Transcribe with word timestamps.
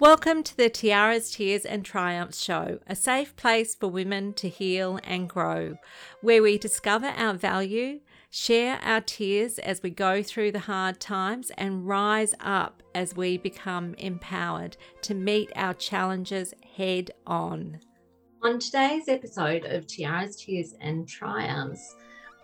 Welcome 0.00 0.44
to 0.44 0.56
the 0.56 0.70
Tiaras, 0.70 1.30
Tears 1.30 1.66
and 1.66 1.84
Triumphs 1.84 2.40
show, 2.40 2.78
a 2.86 2.96
safe 2.96 3.36
place 3.36 3.74
for 3.74 3.86
women 3.86 4.32
to 4.32 4.48
heal 4.48 4.98
and 5.04 5.28
grow, 5.28 5.76
where 6.22 6.42
we 6.42 6.56
discover 6.56 7.08
our 7.08 7.34
value, 7.34 8.00
share 8.30 8.80
our 8.82 9.02
tears 9.02 9.58
as 9.58 9.82
we 9.82 9.90
go 9.90 10.22
through 10.22 10.52
the 10.52 10.60
hard 10.60 11.00
times, 11.00 11.52
and 11.58 11.86
rise 11.86 12.34
up 12.40 12.82
as 12.94 13.14
we 13.14 13.36
become 13.36 13.92
empowered 13.98 14.78
to 15.02 15.12
meet 15.14 15.52
our 15.54 15.74
challenges 15.74 16.54
head 16.78 17.10
on. 17.26 17.78
On 18.42 18.58
today's 18.58 19.06
episode 19.06 19.66
of 19.66 19.86
Tiaras, 19.86 20.36
Tears 20.36 20.74
and 20.80 21.06
Triumphs, 21.06 21.94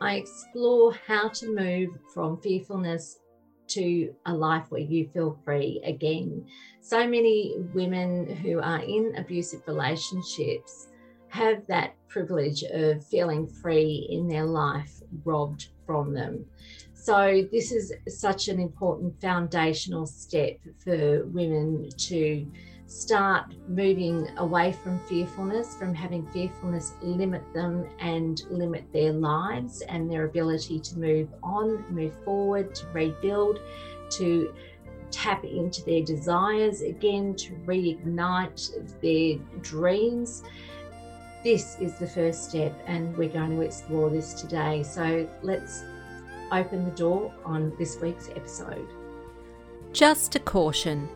I 0.02 0.16
explore 0.16 0.92
how 1.06 1.30
to 1.30 1.54
move 1.54 1.88
from 2.12 2.38
fearfulness 2.42 3.20
to 3.68 4.14
a 4.26 4.34
life 4.34 4.66
where 4.70 4.80
you 4.80 5.08
feel 5.12 5.38
free 5.44 5.80
again. 5.84 6.46
So 6.80 7.06
many 7.06 7.56
women 7.74 8.36
who 8.36 8.60
are 8.60 8.80
in 8.80 9.14
abusive 9.16 9.62
relationships 9.66 10.88
have 11.28 11.66
that 11.66 11.94
privilege 12.08 12.62
of 12.64 13.04
feeling 13.06 13.46
free 13.46 14.06
in 14.10 14.28
their 14.28 14.46
life 14.46 15.02
robbed 15.24 15.68
from 15.84 16.14
them. 16.14 16.46
So, 16.94 17.46
this 17.52 17.70
is 17.70 17.92
such 18.08 18.48
an 18.48 18.58
important 18.58 19.20
foundational 19.20 20.06
step 20.06 20.58
for 20.82 21.24
women 21.26 21.88
to 21.96 22.46
start 22.86 23.52
moving 23.68 24.28
away 24.38 24.72
from 24.72 24.98
fearfulness, 25.00 25.76
from 25.76 25.94
having 25.94 26.26
fearfulness 26.28 26.94
limit 27.02 27.42
them 27.52 27.86
and 27.98 28.44
limit 28.50 28.84
their 28.92 29.12
lives 29.12 29.82
and 29.82 30.10
their 30.10 30.24
ability 30.24 30.78
to 30.80 30.98
move 30.98 31.28
on, 31.42 31.84
move 31.92 32.12
forward, 32.24 32.74
to 32.74 32.86
rebuild, 32.88 33.60
to 34.10 34.54
tap 35.10 35.44
into 35.44 35.84
their 35.84 36.02
desires 36.02 36.82
again, 36.82 37.34
to 37.34 37.52
reignite 37.66 38.70
their 39.00 39.38
dreams. 39.62 40.42
This 41.42 41.76
is 41.80 41.98
the 41.98 42.06
first 42.06 42.50
step, 42.50 42.72
and 42.86 43.16
we're 43.16 43.28
going 43.28 43.50
to 43.50 43.62
explore 43.62 44.10
this 44.10 44.34
today. 44.34 44.82
So 44.82 45.28
let's 45.42 45.82
open 46.52 46.84
the 46.84 46.90
door 46.92 47.32
on 47.44 47.72
this 47.78 47.98
week's 48.00 48.28
episode. 48.30 48.88
Just 49.92 50.34
a 50.36 50.40
caution 50.40 51.08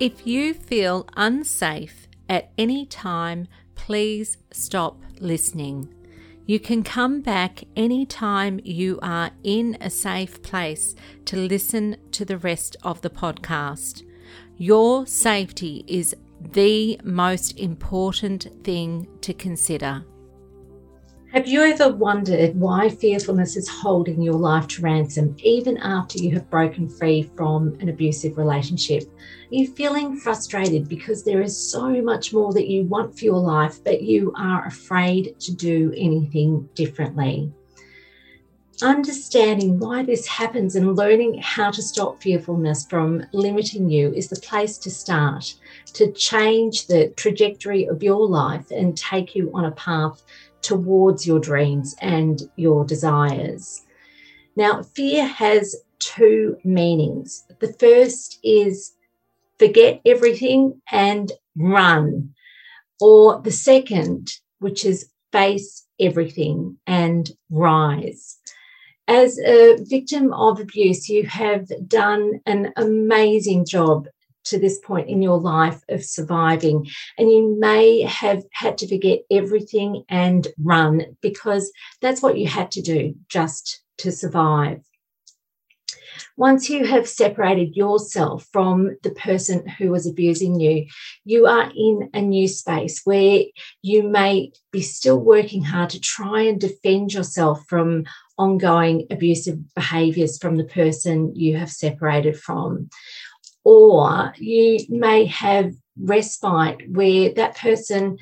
if 0.00 0.26
you 0.26 0.54
feel 0.54 1.08
unsafe 1.16 2.06
at 2.28 2.50
any 2.56 2.86
time, 2.86 3.48
please 3.74 4.38
stop 4.52 5.02
listening. 5.18 5.92
You 6.46 6.60
can 6.60 6.82
come 6.82 7.20
back 7.20 7.64
anytime 7.76 8.60
you 8.64 8.98
are 9.02 9.30
in 9.42 9.76
a 9.80 9.90
safe 9.90 10.42
place 10.42 10.94
to 11.26 11.36
listen 11.36 11.96
to 12.12 12.24
the 12.24 12.38
rest 12.38 12.76
of 12.82 13.02
the 13.02 13.10
podcast. 13.10 14.02
Your 14.56 15.06
safety 15.06 15.84
is 15.86 16.14
the 16.52 17.00
most 17.04 17.58
important 17.58 18.46
thing 18.62 19.08
to 19.20 19.34
consider. 19.34 20.04
Have 21.32 21.46
you 21.46 21.60
ever 21.62 21.92
wondered 21.92 22.58
why 22.58 22.88
fearfulness 22.88 23.56
is 23.56 23.68
holding 23.68 24.22
your 24.22 24.34
life 24.34 24.66
to 24.68 24.82
ransom 24.82 25.36
even 25.40 25.76
after 25.76 26.18
you 26.18 26.30
have 26.30 26.48
broken 26.48 26.88
free 26.88 27.30
from 27.36 27.76
an 27.80 27.90
abusive 27.90 28.38
relationship? 28.38 29.02
Are 29.50 29.54
you 29.54 29.72
feeling 29.72 30.14
frustrated 30.14 30.90
because 30.90 31.24
there 31.24 31.40
is 31.40 31.56
so 31.56 32.02
much 32.02 32.34
more 32.34 32.52
that 32.52 32.68
you 32.68 32.84
want 32.84 33.18
for 33.18 33.24
your 33.24 33.38
life, 33.38 33.82
but 33.82 34.02
you 34.02 34.30
are 34.36 34.66
afraid 34.66 35.40
to 35.40 35.54
do 35.54 35.90
anything 35.96 36.68
differently? 36.74 37.50
Understanding 38.82 39.78
why 39.78 40.02
this 40.02 40.26
happens 40.26 40.76
and 40.76 40.94
learning 40.94 41.38
how 41.40 41.70
to 41.70 41.80
stop 41.80 42.22
fearfulness 42.22 42.84
from 42.90 43.24
limiting 43.32 43.88
you 43.88 44.12
is 44.12 44.28
the 44.28 44.36
place 44.36 44.76
to 44.78 44.90
start 44.90 45.54
to 45.94 46.12
change 46.12 46.86
the 46.86 47.08
trajectory 47.16 47.86
of 47.86 48.02
your 48.02 48.28
life 48.28 48.70
and 48.70 48.98
take 48.98 49.34
you 49.34 49.50
on 49.54 49.64
a 49.64 49.72
path 49.72 50.22
towards 50.60 51.26
your 51.26 51.40
dreams 51.40 51.96
and 52.02 52.42
your 52.56 52.84
desires. 52.84 53.86
Now, 54.56 54.82
fear 54.82 55.26
has 55.26 55.74
two 56.00 56.58
meanings. 56.64 57.44
The 57.60 57.72
first 57.72 58.40
is 58.44 58.92
forget 59.58 60.00
everything 60.04 60.80
and 60.90 61.32
run, 61.56 62.34
or 63.00 63.40
the 63.42 63.50
second, 63.50 64.30
which 64.58 64.84
is 64.84 65.10
face 65.32 65.84
everything 66.00 66.78
and 66.86 67.30
rise. 67.50 68.38
As 69.06 69.38
a 69.38 69.78
victim 69.80 70.32
of 70.32 70.60
abuse, 70.60 71.08
you 71.08 71.26
have 71.26 71.68
done 71.88 72.40
an 72.46 72.72
amazing 72.76 73.64
job 73.66 74.06
to 74.44 74.58
this 74.58 74.78
point 74.78 75.08
in 75.08 75.22
your 75.22 75.38
life 75.38 75.80
of 75.88 76.04
surviving. 76.04 76.86
And 77.16 77.30
you 77.30 77.56
may 77.58 78.02
have 78.02 78.44
had 78.52 78.78
to 78.78 78.88
forget 78.88 79.20
everything 79.30 80.04
and 80.08 80.48
run 80.58 81.16
because 81.20 81.70
that's 82.00 82.22
what 82.22 82.38
you 82.38 82.46
had 82.46 82.70
to 82.72 82.82
do 82.82 83.14
just 83.28 83.82
to 83.98 84.12
survive. 84.12 84.80
Once 86.38 86.70
you 86.70 86.86
have 86.86 87.08
separated 87.08 87.74
yourself 87.74 88.46
from 88.52 88.96
the 89.02 89.10
person 89.10 89.66
who 89.70 89.90
was 89.90 90.06
abusing 90.06 90.60
you, 90.60 90.86
you 91.24 91.46
are 91.46 91.68
in 91.76 92.08
a 92.14 92.20
new 92.22 92.46
space 92.46 93.00
where 93.02 93.42
you 93.82 94.04
may 94.04 94.52
be 94.70 94.80
still 94.80 95.18
working 95.18 95.64
hard 95.64 95.90
to 95.90 96.00
try 96.00 96.42
and 96.42 96.60
defend 96.60 97.12
yourself 97.12 97.60
from 97.66 98.04
ongoing 98.38 99.04
abusive 99.10 99.58
behaviors 99.74 100.38
from 100.38 100.56
the 100.56 100.64
person 100.64 101.34
you 101.34 101.56
have 101.56 101.72
separated 101.72 102.38
from. 102.38 102.88
Or 103.64 104.32
you 104.36 104.78
may 104.88 105.24
have 105.24 105.74
respite 106.00 106.88
where 106.88 107.32
that 107.34 107.56
person 107.56 108.16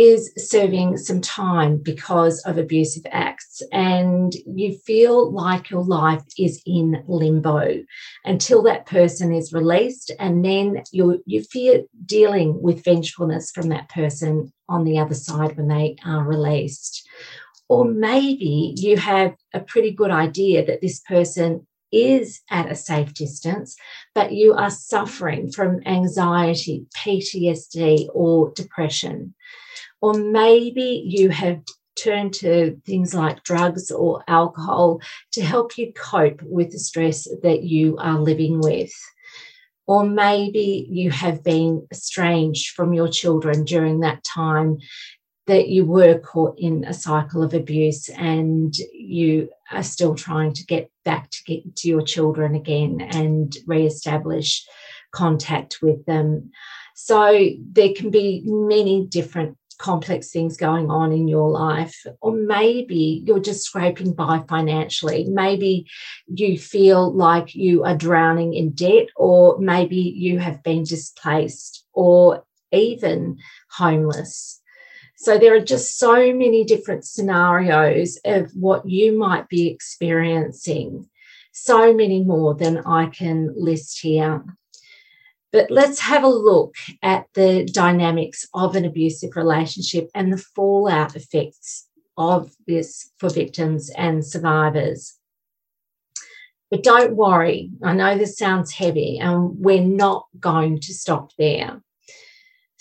is 0.00 0.32
serving 0.38 0.96
some 0.96 1.20
time 1.20 1.76
because 1.76 2.40
of 2.44 2.56
abusive 2.56 3.02
acts. 3.10 3.60
And 3.70 4.32
you 4.46 4.72
feel 4.78 5.30
like 5.30 5.68
your 5.68 5.84
life 5.84 6.24
is 6.38 6.62
in 6.64 7.04
limbo 7.06 7.84
until 8.24 8.62
that 8.62 8.86
person 8.86 9.30
is 9.30 9.52
released. 9.52 10.10
And 10.18 10.42
then 10.42 10.82
you 10.90 11.22
you 11.26 11.42
fear 11.42 11.82
dealing 12.06 12.62
with 12.62 12.82
vengefulness 12.82 13.50
from 13.50 13.68
that 13.68 13.90
person 13.90 14.50
on 14.70 14.84
the 14.84 14.98
other 14.98 15.14
side 15.14 15.58
when 15.58 15.68
they 15.68 15.96
are 16.02 16.24
released. 16.24 17.06
Or 17.68 17.84
maybe 17.84 18.72
you 18.78 18.96
have 18.96 19.34
a 19.52 19.60
pretty 19.60 19.90
good 19.90 20.10
idea 20.10 20.64
that 20.64 20.80
this 20.80 21.00
person 21.00 21.66
is 21.92 22.40
at 22.50 22.72
a 22.72 22.74
safe 22.74 23.12
distance, 23.12 23.76
but 24.14 24.32
you 24.32 24.54
are 24.54 24.70
suffering 24.70 25.52
from 25.52 25.80
anxiety, 25.84 26.86
PTSD, 26.96 28.08
or 28.14 28.50
depression. 28.54 29.34
Or 30.00 30.14
maybe 30.14 31.02
you 31.06 31.28
have 31.30 31.60
turned 31.96 32.32
to 32.32 32.80
things 32.86 33.12
like 33.14 33.42
drugs 33.42 33.90
or 33.90 34.24
alcohol 34.26 35.00
to 35.32 35.42
help 35.42 35.76
you 35.76 35.92
cope 35.92 36.40
with 36.42 36.70
the 36.70 36.78
stress 36.78 37.28
that 37.42 37.62
you 37.62 37.96
are 37.98 38.18
living 38.18 38.60
with. 38.60 38.92
Or 39.86 40.04
maybe 40.04 40.86
you 40.88 41.10
have 41.10 41.42
been 41.42 41.86
estranged 41.90 42.74
from 42.74 42.94
your 42.94 43.08
children 43.08 43.64
during 43.64 44.00
that 44.00 44.22
time 44.24 44.78
that 45.46 45.68
you 45.68 45.84
were 45.84 46.18
caught 46.20 46.54
in 46.58 46.84
a 46.84 46.94
cycle 46.94 47.42
of 47.42 47.54
abuse 47.54 48.08
and 48.10 48.72
you 48.92 49.48
are 49.72 49.82
still 49.82 50.14
trying 50.14 50.52
to 50.52 50.64
get 50.64 50.90
back 51.04 51.28
to 51.30 51.42
get 51.44 51.76
to 51.76 51.88
your 51.88 52.02
children 52.02 52.54
again 52.54 53.00
and 53.00 53.56
re-establish 53.66 54.64
contact 55.12 55.78
with 55.82 56.06
them 56.06 56.52
so 56.94 57.48
there 57.72 57.92
can 57.96 58.10
be 58.10 58.42
many 58.44 59.06
different 59.06 59.56
complex 59.80 60.30
things 60.30 60.58
going 60.58 60.90
on 60.90 61.10
in 61.10 61.26
your 61.26 61.50
life 61.50 62.06
or 62.20 62.32
maybe 62.32 63.22
you're 63.24 63.40
just 63.40 63.64
scraping 63.64 64.12
by 64.12 64.44
financially. 64.46 65.24
Maybe 65.24 65.86
you 66.26 66.58
feel 66.58 67.12
like 67.12 67.54
you 67.54 67.84
are 67.84 67.96
drowning 67.96 68.52
in 68.52 68.72
debt 68.72 69.08
or 69.16 69.58
maybe 69.58 69.96
you 69.96 70.38
have 70.38 70.62
been 70.62 70.84
displaced 70.84 71.86
or 71.94 72.44
even 72.72 73.38
homeless. 73.70 74.60
So 75.16 75.38
there 75.38 75.54
are 75.54 75.64
just 75.64 75.98
so 75.98 76.14
many 76.14 76.64
different 76.64 77.04
scenarios 77.06 78.18
of 78.24 78.50
what 78.52 78.88
you 78.88 79.18
might 79.18 79.48
be 79.48 79.68
experiencing, 79.68 81.08
so 81.52 81.94
many 81.94 82.22
more 82.22 82.54
than 82.54 82.78
I 82.78 83.06
can 83.06 83.52
list 83.56 84.00
here. 84.00 84.44
But 85.52 85.70
let's 85.70 86.00
have 86.00 86.22
a 86.22 86.28
look 86.28 86.76
at 87.02 87.26
the 87.34 87.64
dynamics 87.64 88.46
of 88.54 88.76
an 88.76 88.84
abusive 88.84 89.34
relationship 89.34 90.08
and 90.14 90.32
the 90.32 90.38
fallout 90.38 91.16
effects 91.16 91.88
of 92.16 92.52
this 92.66 93.10
for 93.18 93.30
victims 93.30 93.90
and 93.96 94.24
survivors. 94.24 95.16
But 96.70 96.84
don't 96.84 97.16
worry, 97.16 97.70
I 97.82 97.94
know 97.94 98.16
this 98.16 98.38
sounds 98.38 98.72
heavy, 98.72 99.18
and 99.18 99.58
we're 99.58 99.82
not 99.82 100.26
going 100.38 100.78
to 100.80 100.94
stop 100.94 101.32
there. 101.36 101.82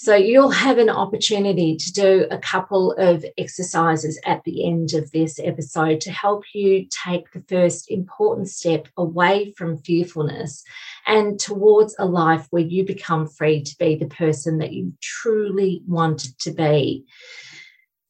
So 0.01 0.15
you'll 0.15 0.51
have 0.51 0.77
an 0.77 0.89
opportunity 0.89 1.75
to 1.75 1.91
do 1.91 2.25
a 2.31 2.37
couple 2.37 2.93
of 2.93 3.25
exercises 3.37 4.17
at 4.25 4.41
the 4.45 4.65
end 4.65 4.93
of 4.93 5.11
this 5.11 5.41
episode 5.43 5.99
to 5.99 6.09
help 6.09 6.45
you 6.53 6.87
take 7.03 7.29
the 7.33 7.41
first 7.49 7.91
important 7.91 8.47
step 8.47 8.87
away 8.95 9.53
from 9.57 9.77
fearfulness 9.77 10.63
and 11.05 11.37
towards 11.37 11.97
a 11.99 12.05
life 12.05 12.47
where 12.49 12.63
you 12.63 12.85
become 12.85 13.27
free 13.27 13.61
to 13.61 13.77
be 13.77 13.95
the 13.95 14.05
person 14.05 14.59
that 14.59 14.71
you 14.71 14.93
truly 15.01 15.83
wanted 15.85 16.39
to 16.39 16.51
be. 16.51 17.05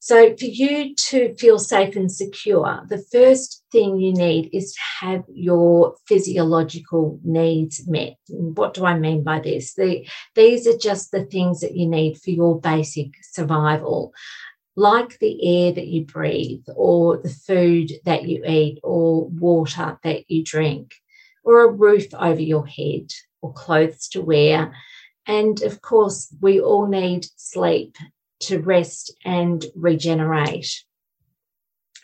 So, 0.01 0.34
for 0.38 0.46
you 0.46 0.96
to 0.96 1.36
feel 1.36 1.60
safe 1.60 1.98
and 1.98 2.10
secure, 2.10 2.86
the 2.88 3.04
first 3.12 3.66
thing 3.69 4.00
you 4.00 4.13
need 4.13 4.50
is 4.54 4.74
to 4.74 4.80
have 5.06 5.24
your 5.28 5.96
physiological 6.07 7.19
needs 7.22 7.86
met. 7.86 8.16
what 8.30 8.74
do 8.74 8.86
I 8.86 8.98
mean 8.98 9.24
by 9.24 9.42
this? 9.42 9.74
The, 9.74 10.07
these 10.36 10.66
are 10.68 10.78
just 10.78 11.12
the 11.12 11.25
things 11.25 11.60
that 11.60 11.75
you 11.75 11.86
need 11.86 12.18
for 12.18 12.30
your 12.30 12.62
basic 12.62 13.10
survival, 13.24 14.13
like 14.78 15.19
the 15.19 15.66
air 15.66 15.74
that 15.74 15.88
you 15.88 16.06
breathe, 16.06 16.63
or 16.78 17.18
the 17.18 17.30
food 17.30 17.92
that 18.06 18.24
you 18.24 18.45
eat, 18.45 18.80
or 18.81 19.28
water 19.28 20.00
that 20.06 20.31
you 20.31 20.45
drink, 20.45 20.94
or 21.44 21.63
a 21.63 21.72
roof 21.72 22.06
over 22.13 22.42
your 22.42 22.66
head, 22.66 23.12
or 23.42 23.52
clothes 23.52 24.07
to 24.10 24.22
wear. 24.22 24.74
And 25.28 25.62
of 25.62 25.81
course, 25.81 26.34
we 26.40 26.62
all 26.62 26.88
need 26.88 27.25
sleep 27.36 27.98
to 28.42 28.60
rest 28.60 29.14
and 29.26 29.66
regenerate. 29.76 30.84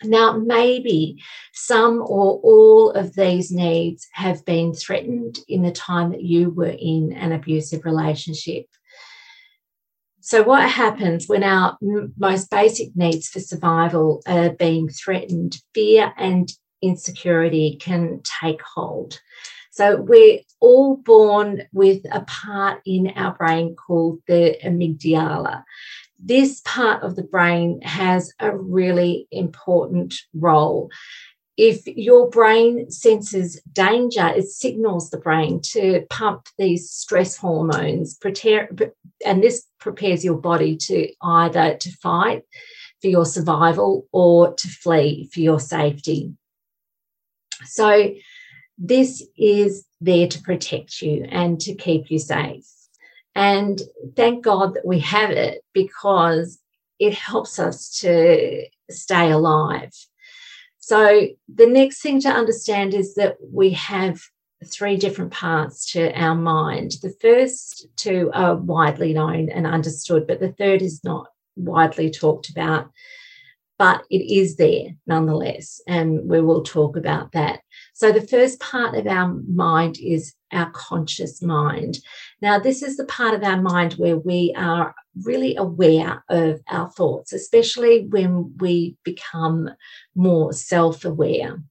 Now, 0.02 0.36
maybe 0.36 1.22
some 1.54 2.00
or 2.00 2.38
all 2.42 2.90
of 2.90 3.14
these 3.14 3.50
needs 3.50 4.06
have 4.12 4.44
been 4.44 4.74
threatened 4.74 5.38
in 5.48 5.62
the 5.62 5.72
time 5.72 6.10
that 6.10 6.22
you 6.22 6.50
were 6.50 6.74
in 6.78 7.12
an 7.14 7.32
abusive 7.32 7.84
relationship. 7.84 8.66
So, 10.20 10.42
what 10.42 10.68
happens 10.68 11.28
when 11.28 11.44
our 11.44 11.78
most 12.18 12.50
basic 12.50 12.94
needs 12.94 13.28
for 13.28 13.40
survival 13.40 14.22
are 14.26 14.50
being 14.50 14.88
threatened? 14.88 15.56
Fear 15.72 16.12
and 16.16 16.52
insecurity 16.82 17.78
can 17.80 18.20
take 18.42 18.60
hold. 18.60 19.20
So, 19.70 20.00
we're 20.00 20.40
all 20.60 20.96
born 20.96 21.62
with 21.72 22.02
a 22.10 22.22
part 22.22 22.82
in 22.84 23.12
our 23.16 23.34
brain 23.34 23.76
called 23.76 24.18
the 24.26 24.58
amygdala 24.64 25.62
this 26.18 26.60
part 26.64 27.02
of 27.02 27.16
the 27.16 27.22
brain 27.22 27.80
has 27.82 28.32
a 28.40 28.56
really 28.56 29.28
important 29.30 30.14
role. 30.34 30.90
If 31.56 31.86
your 31.86 32.28
brain 32.28 32.90
senses 32.90 33.60
danger, 33.72 34.28
it 34.28 34.48
signals 34.48 35.10
the 35.10 35.18
brain 35.18 35.60
to 35.72 36.04
pump 36.10 36.46
these 36.58 36.90
stress 36.90 37.36
hormones, 37.36 38.18
and 39.24 39.42
this 39.42 39.66
prepares 39.78 40.24
your 40.24 40.36
body 40.36 40.76
to 40.76 41.10
either 41.22 41.76
to 41.76 41.90
fight 42.02 42.42
for 43.00 43.08
your 43.08 43.24
survival 43.24 44.06
or 44.12 44.54
to 44.54 44.68
flee 44.68 45.30
for 45.32 45.40
your 45.40 45.60
safety. 45.60 46.34
So, 47.64 48.14
this 48.78 49.26
is 49.38 49.86
there 50.02 50.28
to 50.28 50.42
protect 50.42 51.00
you 51.00 51.24
and 51.30 51.58
to 51.60 51.74
keep 51.74 52.10
you 52.10 52.18
safe. 52.18 52.66
And 53.36 53.82
thank 54.16 54.42
God 54.42 54.72
that 54.74 54.86
we 54.86 54.98
have 55.00 55.30
it 55.30 55.62
because 55.74 56.58
it 56.98 57.12
helps 57.12 57.58
us 57.58 57.90
to 58.00 58.66
stay 58.88 59.30
alive. 59.30 59.92
So, 60.78 61.28
the 61.54 61.66
next 61.66 62.00
thing 62.00 62.18
to 62.22 62.30
understand 62.30 62.94
is 62.94 63.14
that 63.16 63.36
we 63.52 63.70
have 63.72 64.22
three 64.64 64.96
different 64.96 65.32
parts 65.32 65.92
to 65.92 66.18
our 66.18 66.34
mind. 66.34 66.92
The 67.02 67.14
first 67.20 67.86
two 67.96 68.30
are 68.32 68.56
widely 68.56 69.12
known 69.12 69.50
and 69.50 69.66
understood, 69.66 70.26
but 70.26 70.40
the 70.40 70.52
third 70.52 70.80
is 70.80 71.04
not 71.04 71.26
widely 71.56 72.10
talked 72.10 72.48
about, 72.48 72.90
but 73.78 74.04
it 74.08 74.24
is 74.34 74.56
there 74.56 74.96
nonetheless. 75.06 75.82
And 75.86 76.26
we 76.26 76.40
will 76.40 76.62
talk 76.62 76.96
about 76.96 77.32
that. 77.32 77.60
So, 77.92 78.12
the 78.12 78.26
first 78.26 78.60
part 78.60 78.94
of 78.94 79.06
our 79.06 79.28
mind 79.46 79.98
is 80.00 80.35
our 80.52 80.70
conscious 80.70 81.42
mind. 81.42 81.98
Now, 82.40 82.58
this 82.58 82.82
is 82.82 82.96
the 82.96 83.04
part 83.04 83.34
of 83.34 83.42
our 83.42 83.60
mind 83.60 83.94
where 83.94 84.18
we 84.18 84.54
are 84.56 84.94
really 85.24 85.56
aware 85.56 86.24
of 86.28 86.60
our 86.68 86.90
thoughts, 86.90 87.32
especially 87.32 88.06
when 88.06 88.56
we 88.58 88.96
become 89.04 89.70
more 90.14 90.52
self 90.52 91.04
aware. 91.04 91.62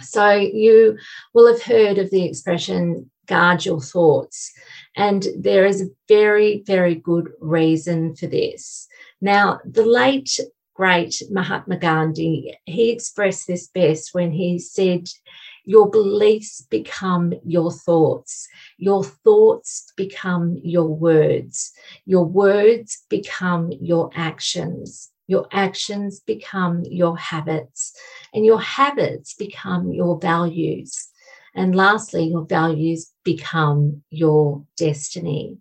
So, 0.00 0.32
you 0.32 0.98
will 1.34 1.52
have 1.52 1.62
heard 1.62 1.98
of 1.98 2.10
the 2.10 2.24
expression 2.24 3.10
guard 3.26 3.64
your 3.64 3.80
thoughts, 3.80 4.52
and 4.96 5.26
there 5.36 5.66
is 5.66 5.82
a 5.82 5.90
very, 6.08 6.62
very 6.66 6.94
good 6.94 7.30
reason 7.40 8.14
for 8.14 8.26
this. 8.26 8.88
Now, 9.20 9.60
the 9.64 9.84
late 9.84 10.38
great 10.78 11.20
Mahatma 11.28 11.76
Gandhi, 11.76 12.56
he 12.64 12.90
expressed 12.90 13.48
this 13.48 13.66
best 13.66 14.14
when 14.14 14.30
he 14.30 14.60
said, 14.60 15.08
Your 15.68 15.90
beliefs 15.90 16.62
become 16.62 17.34
your 17.44 17.70
thoughts. 17.70 18.48
Your 18.78 19.04
thoughts 19.04 19.92
become 19.98 20.58
your 20.64 20.88
words. 20.88 21.72
Your 22.06 22.24
words 22.24 23.04
become 23.10 23.70
your 23.78 24.08
actions. 24.14 25.10
Your 25.26 25.46
actions 25.52 26.20
become 26.20 26.84
your 26.84 27.18
habits. 27.18 27.92
And 28.32 28.46
your 28.46 28.62
habits 28.62 29.34
become 29.34 29.92
your 29.92 30.18
values. 30.18 31.08
And 31.54 31.74
lastly, 31.74 32.24
your 32.28 32.46
values 32.46 33.12
become 33.22 34.02
your 34.08 34.64
destiny. 34.78 35.58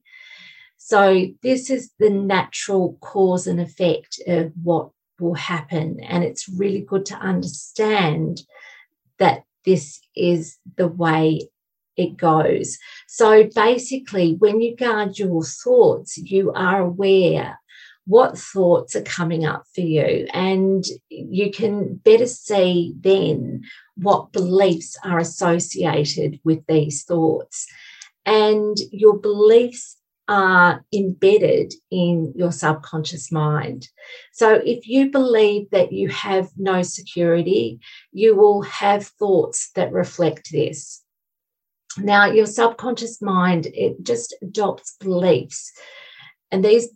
So, 0.78 1.26
this 1.44 1.70
is 1.70 1.92
the 2.00 2.12
natural 2.12 2.98
cause 3.02 3.46
and 3.46 3.60
effect 3.60 4.22
of 4.26 4.54
what 4.64 4.92
will 5.20 5.34
happen. 5.34 6.00
And 6.02 6.24
it's 6.24 6.48
really 6.48 6.80
good 6.80 7.06
to 7.08 7.16
understand 7.16 8.44
that 9.20 9.44
this 9.68 10.00
is 10.16 10.58
the 10.78 10.88
way 10.88 11.42
it 11.98 12.16
goes. 12.16 12.78
So 13.08 13.50
basically, 13.54 14.36
when 14.36 14.62
you 14.62 14.78
guard 14.78 15.20
your 15.20 15.44
thoughts, 15.44 16.18
you 16.18 16.54
are 16.54 16.80
aware 16.80 17.60
what 18.06 18.38
thoughts 18.38 18.96
are 18.96 19.02
coming 19.02 19.46
up 19.46 19.66
for 19.76 19.82
you, 19.82 20.26
and 20.34 20.86
you 21.10 21.52
can 21.52 21.96
better 21.96 22.28
see 22.28 22.94
then 23.02 23.64
what 23.96 24.32
beliefs 24.32 24.96
are 25.04 25.20
associated 25.20 26.40
with 26.46 26.66
these 26.68 27.04
thoughts. 27.04 27.68
And 28.26 28.78
your 28.92 29.18
beliefs 29.18 29.98
are 30.28 30.84
embedded 30.94 31.74
in 31.90 32.34
your 32.36 32.52
subconscious 32.52 33.32
mind. 33.32 33.88
So, 34.34 34.62
if 34.66 34.88
you 34.88 35.10
believe 35.10 35.70
that 35.72 35.92
you 35.92 36.10
have 36.10 36.50
no 36.58 36.82
security, 36.82 37.80
you 38.12 38.36
will 38.36 38.62
have 38.64 39.08
thoughts 39.08 39.72
that 39.76 39.92
reflect 39.92 40.52
this. 40.52 41.04
Now, 41.98 42.26
your 42.26 42.46
subconscious 42.46 43.22
mind, 43.22 43.68
it 43.68 44.04
just 44.04 44.36
adopts 44.42 44.96
beliefs, 45.00 45.72
and 46.52 46.64
these 46.64 46.90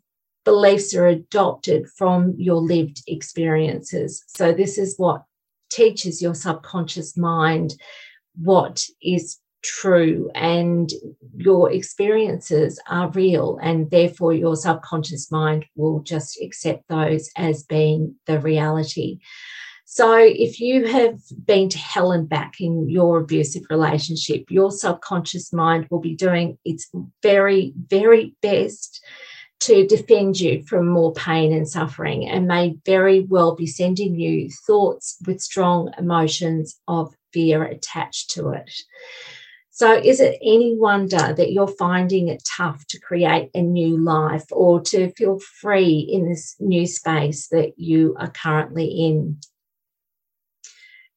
beliefs 0.44 0.94
are 0.96 1.08
adopted 1.08 1.88
from 1.98 2.34
your 2.38 2.62
lived 2.62 3.02
experiences. 3.08 4.24
So, 4.28 4.52
this 4.52 4.78
is 4.78 4.96
what 4.98 5.24
teaches 5.70 6.22
your 6.22 6.36
subconscious 6.36 7.16
mind 7.16 7.76
what 8.36 8.84
is 9.02 9.40
true 9.63 10.30
and 10.34 10.91
your 11.36 11.72
experiences 11.72 12.80
are 12.88 13.10
real 13.12 13.60
and 13.62 13.89
therefore 13.91 14.34
your 14.34 14.56
subconscious 14.56 15.32
mind 15.32 15.65
will 15.75 16.00
just 16.01 16.39
accept 16.41 16.88
those 16.88 17.30
as 17.38 17.63
being 17.63 18.15
the 18.25 18.39
reality. 18.39 19.20
So 19.86 20.18
if 20.18 20.60
you 20.60 20.88
have 20.88 21.20
been 21.46 21.68
to 21.70 21.77
hell 21.77 22.12
and 22.13 22.27
back 22.27 22.62
in 22.62 22.89
your 22.89 23.20
abusive 23.20 23.63
relationship 23.70 24.46
your 24.50 24.72
subconscious 24.72 25.51
mind 25.51 25.88
will 25.91 26.00
be 26.00 26.15
doing 26.15 26.58
its 26.63 26.89
very 27.22 27.74
very 27.89 28.36
best 28.41 29.03
to 29.60 29.86
defend 29.86 30.39
you 30.39 30.63
from 30.63 30.88
more 30.88 31.13
pain 31.13 31.53
and 31.53 31.70
suffering 31.70 32.27
and 32.27 32.48
may 32.48 32.75
very 32.84 33.20
well 33.20 33.53
be 33.53 33.68
sending 33.68 34.15
you 34.15 34.50
thoughts 34.65 35.18
with 35.27 35.39
strong 35.39 35.94
emotions 35.98 36.80
of 36.88 37.13
fear 37.32 37.63
attached 37.63 38.32
to 38.32 38.50
it 38.50 38.72
so, 39.74 39.94
is 39.94 40.20
it 40.20 40.38
any 40.42 40.78
wonder 40.78 41.34
that 41.34 41.54
you're 41.54 41.66
finding 41.66 42.28
it 42.28 42.44
tough 42.46 42.86
to 42.88 43.00
create 43.00 43.50
a 43.56 43.62
new 43.62 43.98
life 43.98 44.44
or 44.51 44.82
to 44.82 45.12
feel 45.13 45.40
free 45.40 46.00
in 46.00 46.28
this 46.28 46.58
new 46.60 46.86
space 46.86 47.48
that 47.48 47.80
you 47.80 48.13
are 48.20 48.30
currently 48.30 48.86
in? 48.88 49.38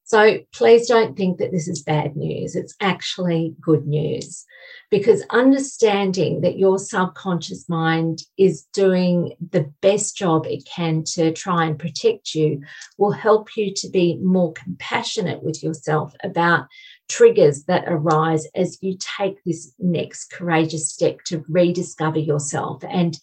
So 0.06 0.38
please 0.52 0.86
don't 0.86 1.16
think 1.16 1.38
that 1.38 1.50
this 1.50 1.66
is 1.66 1.82
bad 1.82 2.14
news. 2.14 2.54
It's 2.54 2.76
actually 2.80 3.56
good 3.60 3.86
news 3.86 4.44
because 4.90 5.24
understanding 5.30 6.42
that 6.42 6.58
your 6.58 6.78
subconscious 6.78 7.68
mind 7.68 8.20
is 8.38 8.66
doing 8.72 9.34
the 9.50 9.72
best 9.80 10.16
job 10.16 10.46
it 10.46 10.64
can 10.66 11.02
to 11.14 11.32
try 11.32 11.64
and 11.64 11.78
protect 11.78 12.34
you 12.34 12.62
will 12.98 13.12
help 13.12 13.56
you 13.56 13.72
to 13.74 13.88
be 13.88 14.16
more 14.22 14.52
compassionate 14.52 15.42
with 15.42 15.62
yourself 15.62 16.14
about 16.22 16.66
triggers 17.08 17.64
that 17.64 17.84
arise 17.86 18.46
as 18.54 18.78
you 18.80 18.96
take 18.98 19.42
this 19.44 19.72
next 19.78 20.30
courageous 20.30 20.88
step 20.88 21.18
to 21.26 21.44
rediscover 21.48 22.18
yourself 22.18 22.82
and 22.88 23.18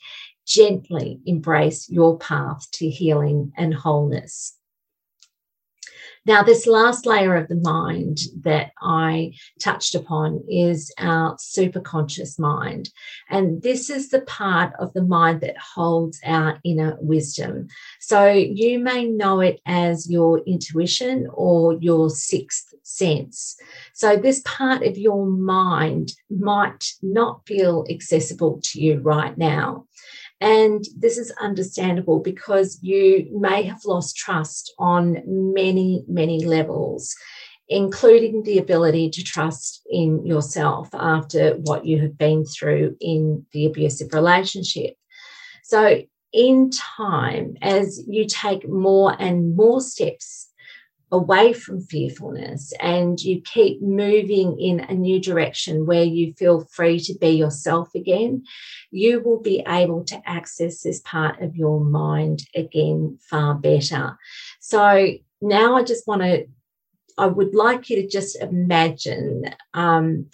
gently 0.45 1.19
embrace 1.25 1.89
your 1.89 2.17
path 2.17 2.69
to 2.71 2.89
healing 2.89 3.51
and 3.57 3.73
wholeness. 3.73 4.57
Now, 6.23 6.43
this 6.43 6.67
last 6.67 7.07
layer 7.07 7.35
of 7.35 7.47
the 7.47 7.55
mind 7.55 8.19
that 8.41 8.71
I 8.79 9.33
touched 9.59 9.95
upon 9.95 10.43
is 10.47 10.93
our 10.99 11.35
superconscious 11.37 12.37
mind. 12.37 12.89
And 13.29 13.63
this 13.63 13.89
is 13.89 14.09
the 14.09 14.21
part 14.21 14.73
of 14.77 14.93
the 14.93 15.03
mind 15.03 15.41
that 15.41 15.57
holds 15.57 16.19
our 16.23 16.59
inner 16.63 16.97
wisdom. 17.01 17.67
So 17.99 18.27
you 18.27 18.77
may 18.77 19.05
know 19.05 19.39
it 19.39 19.61
as 19.65 20.09
your 20.11 20.39
intuition 20.45 21.27
or 21.33 21.73
your 21.73 22.11
sixth 22.11 22.70
sense. 22.97 23.55
So 23.93 24.17
this 24.17 24.41
part 24.45 24.83
of 24.83 24.97
your 24.97 25.25
mind 25.25 26.11
might 26.29 26.85
not 27.01 27.47
feel 27.47 27.85
accessible 27.89 28.59
to 28.63 28.81
you 28.81 28.99
right 28.99 29.37
now. 29.37 29.85
And 30.39 30.83
this 30.97 31.17
is 31.17 31.31
understandable 31.39 32.19
because 32.19 32.79
you 32.81 33.27
may 33.31 33.63
have 33.63 33.85
lost 33.85 34.17
trust 34.17 34.73
on 34.79 35.21
many, 35.25 36.03
many 36.07 36.43
levels, 36.43 37.15
including 37.69 38.43
the 38.43 38.57
ability 38.57 39.11
to 39.11 39.23
trust 39.23 39.81
in 39.89 40.25
yourself 40.25 40.89
after 40.93 41.51
what 41.63 41.85
you 41.85 42.01
have 42.01 42.17
been 42.17 42.43
through 42.43 42.97
in 42.99 43.45
the 43.53 43.65
abusive 43.65 44.13
relationship. 44.13 44.95
So, 45.63 46.01
in 46.33 46.71
time, 46.71 47.55
as 47.61 48.03
you 48.07 48.25
take 48.25 48.67
more 48.67 49.15
and 49.19 49.55
more 49.55 49.81
steps 49.81 50.50
away 51.11 51.51
from 51.51 51.81
fearfulness 51.81 52.73
and 52.79 53.19
you 53.21 53.41
keep 53.41 53.81
moving 53.81 54.59
in 54.59 54.79
a 54.79 54.93
new 54.93 55.19
direction 55.19 55.85
where 55.85 56.03
you 56.03 56.33
feel 56.33 56.65
free 56.71 56.99
to 56.99 57.13
be 57.19 57.29
yourself 57.29 57.93
again, 57.93 58.43
you 58.91 59.21
will 59.21 59.41
be 59.41 59.63
able 59.67 60.03
to 60.05 60.21
access 60.25 60.81
this 60.81 61.01
part 61.01 61.41
of 61.41 61.55
your 61.55 61.81
mind 61.81 62.47
again 62.55 63.17
far 63.29 63.55
better. 63.55 64.17
So 64.59 65.07
now 65.41 65.75
I 65.75 65.83
just 65.83 66.07
want 66.07 66.21
to, 66.21 66.47
I 67.17 67.25
would 67.25 67.53
like 67.53 67.89
you 67.89 68.01
to 68.01 68.07
just 68.07 68.41
imagine 68.41 69.53
um, 69.73 70.27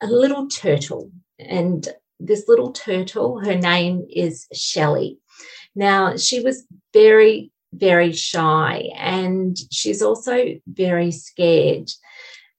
a 0.00 0.06
little 0.06 0.46
turtle. 0.46 1.10
And 1.40 1.86
this 2.20 2.46
little 2.46 2.70
turtle, 2.70 3.40
her 3.40 3.56
name 3.56 4.06
is 4.08 4.46
Shelley. 4.52 5.18
Now, 5.74 6.16
she 6.16 6.40
was 6.40 6.64
very 6.92 7.50
very 7.76 8.12
shy 8.12 8.90
and 8.96 9.56
she's 9.70 10.02
also 10.02 10.54
very 10.66 11.10
scared. 11.10 11.90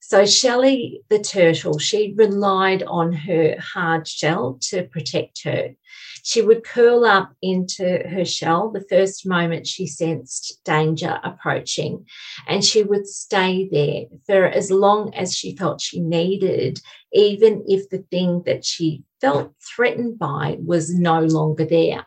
So, 0.08 0.24
Shelley 0.26 1.02
the 1.10 1.18
turtle, 1.18 1.80
she 1.80 2.14
relied 2.16 2.84
on 2.84 3.12
her 3.12 3.56
hard 3.60 4.08
shell 4.08 4.60
to 4.70 4.84
protect 4.84 5.44
her. 5.46 5.76
She 6.22 6.44
would 6.44 6.64
curl 6.64 7.06
up 7.06 7.34
into 7.42 8.08
her 8.08 8.24
shell 8.24 8.70
the 8.70 8.86
first 8.88 9.28
moment 9.28 9.66
she 9.66 9.88
sensed 9.88 10.60
danger 10.64 11.20
approaching, 11.24 12.06
and 12.48 12.64
she 12.64 12.84
would 12.84 13.08
stay 13.08 13.68
there 13.72 14.06
for 14.28 14.46
as 14.46 14.70
long 14.70 15.14
as 15.16 15.36
she 15.36 15.56
felt 15.56 15.82
she 15.82 16.00
needed, 16.00 16.80
even 17.12 17.64
if 17.68 17.90
the 17.90 18.06
thing 18.12 18.44
that 18.46 18.64
she 18.64 19.04
felt 19.22 19.54
threatened 19.76 20.20
by 20.20 20.58
was 20.64 20.94
no 20.94 21.22
longer 21.22 21.66
there. 21.66 22.06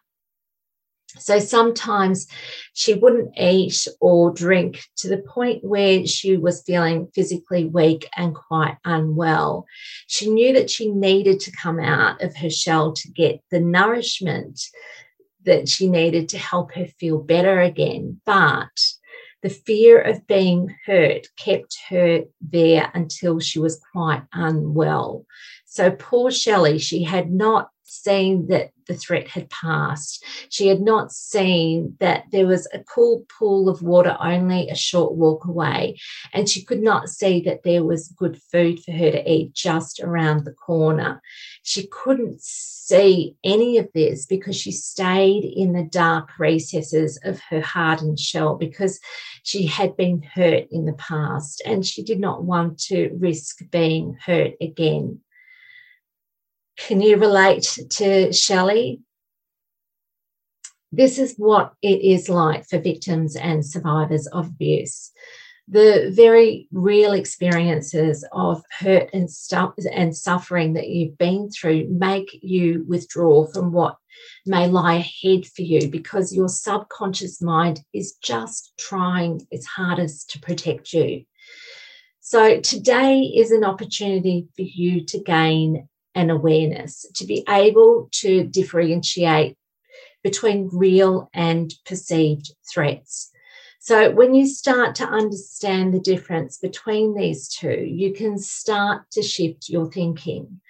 So 1.17 1.39
sometimes 1.39 2.27
she 2.75 2.95
wouldn't 2.95 3.39
eat 3.39 3.87
or 4.01 4.33
drink 4.33 4.81
to 4.99 5.09
the 5.09 5.19
point 5.19 5.65
where 5.65 6.07
she 6.07 6.37
was 6.37 6.63
feeling 6.63 7.09
physically 7.15 7.65
weak 7.65 8.09
and 8.17 8.35
quite 8.35 8.77
unwell. 8.85 9.67
She 10.07 10.29
knew 10.31 10.53
that 10.53 10.71
she 10.71 10.91
needed 10.91 11.41
to 11.41 11.57
come 11.57 11.81
out 11.81 12.23
of 12.23 12.37
her 12.37 12.51
shell 12.51 12.93
to 12.93 13.11
get 13.11 13.41
the 13.51 13.61
nourishment 13.61 14.61
that 15.45 15.69
she 15.69 15.89
needed 15.89 16.29
to 16.31 16.39
help 16.39 16.75
her 16.75 16.87
feel 17.01 17.19
better 17.19 17.61
again. 17.61 18.21
But 18.27 18.69
the 19.43 19.49
fear 19.49 20.01
of 20.01 20.27
being 20.27 20.75
hurt 20.85 21.29
kept 21.37 21.79
her 21.89 22.25
there 22.41 22.91
until 22.93 23.39
she 23.41 23.59
was 23.59 23.81
quite 23.93 24.25
unwell. 24.33 25.25
So 25.65 25.91
poor 25.91 26.31
Shelley, 26.31 26.79
she 26.79 27.05
had 27.05 27.31
not 27.31 27.71
seen 27.89 28.47
that 28.49 28.71
the 28.87 28.95
threat 28.95 29.29
had 29.29 29.51
passed. 29.51 30.25
She 30.49 30.69
had 30.69 30.81
not 30.81 31.13
seen 31.13 31.97
that 32.01 32.25
there 32.33 32.47
was 32.47 32.67
a 32.73 32.83
cool 32.83 33.25
pool 33.39 33.69
of 33.69 33.83
water 33.83 34.17
only 34.21 34.69
a 34.69 34.75
short 34.75 35.15
walk 35.15 35.45
away. 35.45 35.99
And 36.33 36.49
she 36.49 36.65
could 36.65 36.83
not 36.83 37.09
see 37.09 37.41
that 37.43 37.63
there 37.63 37.85
was 37.85 38.09
good 38.17 38.41
food 38.51 38.83
for 38.83 38.93
her 38.93 39.11
to 39.11 39.31
eat 39.31 39.53
just 39.53 40.01
around 40.01 40.45
the 40.45 40.53
corner. 40.53 41.21
She 41.63 41.87
couldn't 41.87 42.41
see 42.41 43.37
any 43.45 43.77
of 43.77 43.89
this 43.95 44.25
because 44.25 44.57
she 44.57 44.73
stayed 44.73 45.45
in 45.45 45.75
the 45.75 45.85
dark 45.85 46.39
recesses 46.39 47.19
of 47.23 47.39
her 47.51 47.61
hardened 47.61 48.19
shell 48.19 48.57
because 48.57 48.99
she 49.43 49.67
had 49.67 49.97
been 49.97 50.23
hurt 50.23 50.67
in 50.71 50.87
the 50.87 50.95
past 50.95 51.61
and 51.67 51.85
she 51.85 52.03
did 52.03 52.19
not 52.19 52.45
want 52.45 52.79
to 52.79 53.11
risk 53.19 53.59
being 53.71 54.17
hurt 54.25 54.53
again. 54.61 55.21
Can 56.79 57.01
you 57.01 57.17
relate 57.17 57.77
to 57.91 58.33
Shelley? 58.33 59.03
This 60.93 61.19
is 61.19 61.35
what 61.37 61.75
it 61.83 62.01
is 62.01 62.29
like 62.29 62.67
for 62.67 62.79
victims 62.79 63.37
and 63.37 63.67
survivors 63.67 64.27
of 64.29 64.47
abuse. 64.47 65.11
The 65.67 66.11
very 66.15 66.67
real 66.73 67.13
experiences 67.13 68.25
of 68.33 68.63
hurt 68.79 69.11
and, 69.13 69.31
stuff 69.31 69.75
and 69.93 70.17
suffering 70.17 70.75
that 70.75 70.89
you've 70.89 71.19
been 71.19 71.51
through 71.51 71.89
make 71.91 72.31
you 72.43 72.87
withdraw 72.89 73.47
from 73.47 73.73
what 73.73 73.97
may 74.47 74.67
lie 74.67 74.95
ahead 74.95 75.47
for 75.47 75.63
you 75.63 75.89
because 75.89 76.35
your 76.35 76.49
subconscious 76.49 77.43
mind 77.43 77.83
is 77.93 78.15
just 78.23 78.73
trying 78.79 79.47
its 79.51 79.67
hardest 79.67 80.31
to 80.31 80.41
protect 80.41 80.95
you. 80.95 81.25
So, 82.21 82.61
today 82.61 83.21
is 83.21 83.51
an 83.51 83.65
opportunity 83.65 84.49
for 84.55 84.63
you 84.63 85.05
to 85.07 85.19
gain 85.19 85.89
and 86.19 86.33
awareness 86.33 87.07
to 87.15 87.25
be 87.25 87.45
able 87.49 88.09
to 88.11 88.43
differentiate 88.43 89.57
between 90.25 90.69
real 90.73 91.31
and 91.33 91.73
perceived 91.87 92.53
threats. 92.71 93.31
So, 93.79 94.11
when 94.11 94.35
you 94.35 94.45
start 94.47 94.97
to 94.97 95.05
understand 95.05 95.95
the 95.95 96.01
difference 96.01 96.59
between 96.59 97.15
these 97.15 97.49
two, 97.49 97.85
you 97.87 98.13
can 98.13 98.37
start 98.37 99.03
to 99.13 99.23
shift 99.23 99.69
your 99.69 99.91
thinking. 99.91 100.61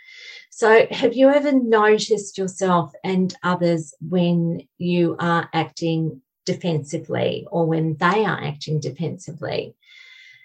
So, 0.50 0.86
have 0.90 1.14
you 1.14 1.30
ever 1.30 1.52
noticed 1.52 2.36
yourself 2.36 2.92
and 3.02 3.34
others 3.42 3.94
when 4.06 4.68
you 4.76 5.16
are 5.18 5.48
acting 5.54 6.20
defensively 6.44 7.46
or 7.50 7.64
when 7.64 7.96
they 7.96 8.26
are 8.26 8.44
acting 8.44 8.80
defensively? 8.80 9.74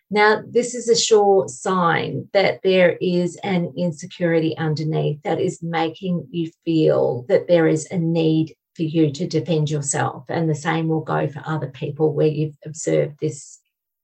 Now, 0.09 0.43
this 0.47 0.75
is 0.75 0.89
a 0.89 0.95
sure 0.95 1.47
sign 1.47 2.29
that 2.33 2.59
there 2.63 2.97
is 3.01 3.35
an 3.37 3.73
insecurity 3.75 4.55
underneath 4.57 5.21
that 5.23 5.39
is 5.39 5.63
making 5.63 6.27
you 6.29 6.51
feel 6.65 7.25
that 7.29 7.47
there 7.47 7.67
is 7.67 7.87
a 7.89 7.97
need 7.97 8.55
for 8.75 8.83
you 8.83 9.11
to 9.11 9.27
defend 9.27 9.69
yourself. 9.69 10.25
And 10.29 10.49
the 10.49 10.55
same 10.55 10.87
will 10.87 11.01
go 11.01 11.27
for 11.27 11.41
other 11.45 11.67
people 11.67 12.13
where 12.13 12.27
you've 12.27 12.57
observed 12.65 13.15
this 13.19 13.59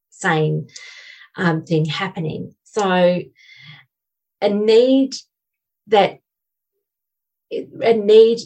same 0.09 0.67
um, 1.35 1.63
thing 1.63 1.85
happening. 1.85 2.55
So, 2.63 3.21
a 4.41 4.49
need 4.49 5.15
that 5.87 6.19
a 7.51 7.93
need 7.93 8.39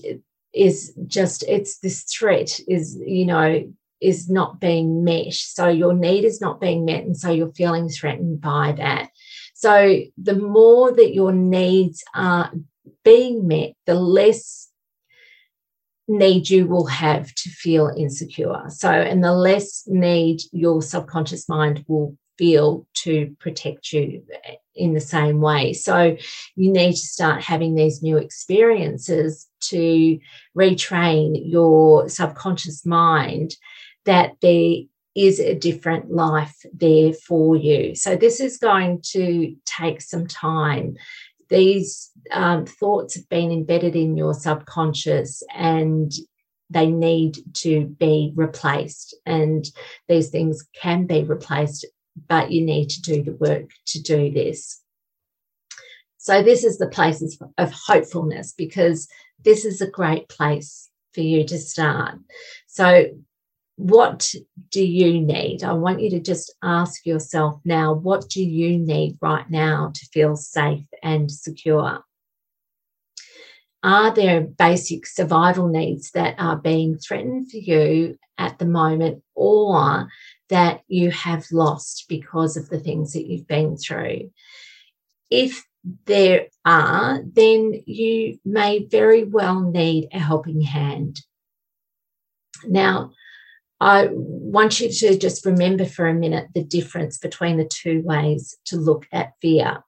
is 0.53 0.93
just 1.07 1.43
it's 1.47 1.79
this 1.79 2.03
threat 2.03 2.59
is 2.67 2.97
you 3.05 3.25
know 3.25 3.73
is 4.03 4.29
not 4.29 4.59
being 4.59 5.03
met. 5.03 5.33
So 5.33 5.67
your 5.67 5.93
need 5.93 6.25
is 6.25 6.41
not 6.41 6.59
being 6.59 6.85
met. 6.85 7.03
And 7.03 7.17
so 7.17 7.31
you're 7.31 7.53
feeling 7.53 7.89
threatened 7.89 8.41
by 8.41 8.73
that. 8.77 9.09
So 9.53 9.99
the 10.21 10.35
more 10.35 10.91
that 10.91 11.13
your 11.13 11.31
needs 11.31 12.03
are 12.13 12.51
being 13.03 13.47
met, 13.47 13.73
the 13.85 13.95
less 13.95 14.69
need 16.07 16.49
you 16.49 16.67
will 16.67 16.87
have 16.87 17.33
to 17.33 17.49
feel 17.49 17.91
insecure. 17.95 18.63
So, 18.69 18.89
and 18.89 19.23
the 19.23 19.33
less 19.33 19.83
need 19.87 20.41
your 20.51 20.81
subconscious 20.81 21.47
mind 21.47 21.85
will 21.87 22.17
feel 22.37 22.85
to 22.93 23.35
protect 23.39 23.93
you 23.93 24.23
in 24.75 24.93
the 24.93 25.01
same 25.01 25.39
way. 25.39 25.71
So, 25.73 26.17
you 26.55 26.71
need 26.71 26.93
to 26.93 26.97
start 26.97 27.43
having 27.43 27.75
these 27.75 28.01
new 28.03 28.17
experiences 28.17 29.47
to 29.69 30.19
retrain 30.57 31.41
your 31.45 32.09
subconscious 32.09 32.85
mind 32.85 33.55
that 34.05 34.35
there 34.41 34.75
is 35.15 35.39
a 35.39 35.55
different 35.55 36.11
life 36.11 36.65
there 36.73 37.13
for 37.13 37.55
you. 37.55 37.95
So, 37.95 38.15
this 38.15 38.39
is 38.39 38.57
going 38.57 39.01
to 39.11 39.55
take 39.65 40.01
some 40.01 40.27
time. 40.27 40.95
These 41.49 42.11
um, 42.31 42.65
thoughts 42.65 43.15
have 43.15 43.29
been 43.29 43.51
embedded 43.51 43.95
in 43.95 44.17
your 44.17 44.33
subconscious 44.33 45.43
and 45.53 46.11
they 46.69 46.87
need 46.87 47.37
to 47.53 47.85
be 47.85 48.33
replaced. 48.35 49.15
And 49.25 49.65
these 50.07 50.29
things 50.29 50.65
can 50.81 51.05
be 51.05 51.23
replaced, 51.23 51.85
but 52.27 52.51
you 52.51 52.65
need 52.65 52.89
to 52.89 53.01
do 53.01 53.23
the 53.23 53.33
work 53.33 53.69
to 53.87 54.01
do 54.01 54.31
this. 54.31 54.81
So, 56.17 56.41
this 56.41 56.63
is 56.63 56.77
the 56.77 56.87
places 56.87 57.39
of 57.57 57.71
hopefulness 57.71 58.53
because 58.57 59.07
this 59.43 59.65
is 59.65 59.81
a 59.81 59.89
great 59.89 60.29
place 60.29 60.89
for 61.13 61.21
you 61.21 61.45
to 61.45 61.59
start. 61.59 62.17
So, 62.65 63.07
what 63.75 64.33
do 64.69 64.83
you 64.83 65.19
need? 65.19 65.63
I 65.63 65.73
want 65.73 66.01
you 66.01 66.09
to 66.11 66.19
just 66.19 66.53
ask 66.61 67.05
yourself 67.05 67.59
now, 67.65 67.93
what 67.93 68.29
do 68.29 68.43
you 68.43 68.77
need 68.77 69.17
right 69.21 69.49
now 69.49 69.91
to 69.93 70.05
feel 70.07 70.35
safe 70.35 70.85
and 71.01 71.31
secure? 71.31 72.03
Are 73.81 74.13
there 74.13 74.41
basic 74.41 75.05
survival 75.05 75.67
needs 75.67 76.11
that 76.11 76.35
are 76.37 76.55
being 76.55 76.97
threatened 76.97 77.51
for 77.51 77.57
you 77.57 78.17
at 78.37 78.57
the 78.57 78.65
moment 78.65 79.23
or 79.35 80.07
that 80.49 80.81
you 80.87 81.11
have 81.11 81.45
lost 81.51 82.05
because 82.07 82.55
of 82.55 82.69
the 82.69 82.79
things 82.79 83.13
that 83.13 83.27
you've 83.27 83.47
been 83.47 83.75
through? 83.75 84.31
If 85.29 85.65
there 86.05 86.47
are, 86.63 87.21
then 87.25 87.83
you 87.85 88.39
may 88.45 88.85
very 88.85 89.25
well 89.25 89.59
need 89.59 90.07
a 90.13 90.19
helping 90.19 90.61
hand. 90.61 91.19
Now, 92.65 93.11
I 93.83 94.07
want 94.13 94.79
you 94.79 94.89
to 94.89 95.17
just 95.17 95.45
remember 95.45 95.83
for 95.83 96.07
a 96.07 96.13
minute 96.13 96.47
the 96.55 96.63
difference 96.63 97.17
between 97.17 97.57
the 97.57 97.65
two 97.67 98.01
ways 98.05 98.55
to 98.67 98.77
look 98.77 99.05
at 99.11 99.33
fear. 99.41 99.83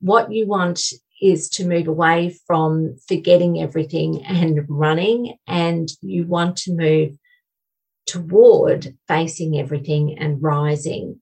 What 0.00 0.32
you 0.32 0.46
want 0.46 0.80
is 1.20 1.50
to 1.50 1.68
move 1.68 1.86
away 1.86 2.34
from 2.46 2.96
forgetting 3.06 3.60
everything 3.60 4.24
and 4.24 4.64
running, 4.66 5.36
and 5.46 5.90
you 6.00 6.26
want 6.26 6.56
to 6.58 6.72
move 6.72 7.18
toward 8.06 8.96
facing 9.08 9.58
everything 9.58 10.18
and 10.18 10.42
rising. 10.42 11.20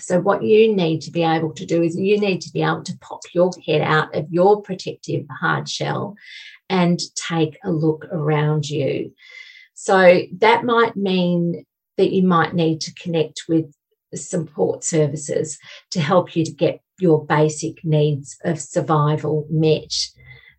So, 0.00 0.20
what 0.20 0.44
you 0.44 0.76
need 0.76 1.00
to 1.02 1.10
be 1.10 1.22
able 1.22 1.54
to 1.54 1.64
do 1.64 1.82
is 1.82 1.96
you 1.96 2.20
need 2.20 2.42
to 2.42 2.52
be 2.52 2.60
able 2.60 2.82
to 2.82 2.98
pop 2.98 3.20
your 3.32 3.52
head 3.66 3.80
out 3.80 4.14
of 4.14 4.26
your 4.30 4.60
protective 4.60 5.24
hard 5.30 5.66
shell 5.66 6.16
and 6.68 7.00
take 7.16 7.56
a 7.64 7.72
look 7.72 8.04
around 8.12 8.68
you. 8.68 9.12
So, 9.82 10.24
that 10.40 10.62
might 10.62 10.94
mean 10.94 11.64
that 11.96 12.12
you 12.12 12.22
might 12.22 12.52
need 12.54 12.82
to 12.82 12.94
connect 13.02 13.44
with 13.48 13.72
support 14.14 14.84
services 14.84 15.58
to 15.92 16.02
help 16.02 16.36
you 16.36 16.44
to 16.44 16.52
get 16.52 16.82
your 16.98 17.24
basic 17.24 17.82
needs 17.82 18.36
of 18.44 18.60
survival 18.60 19.46
met. 19.48 19.90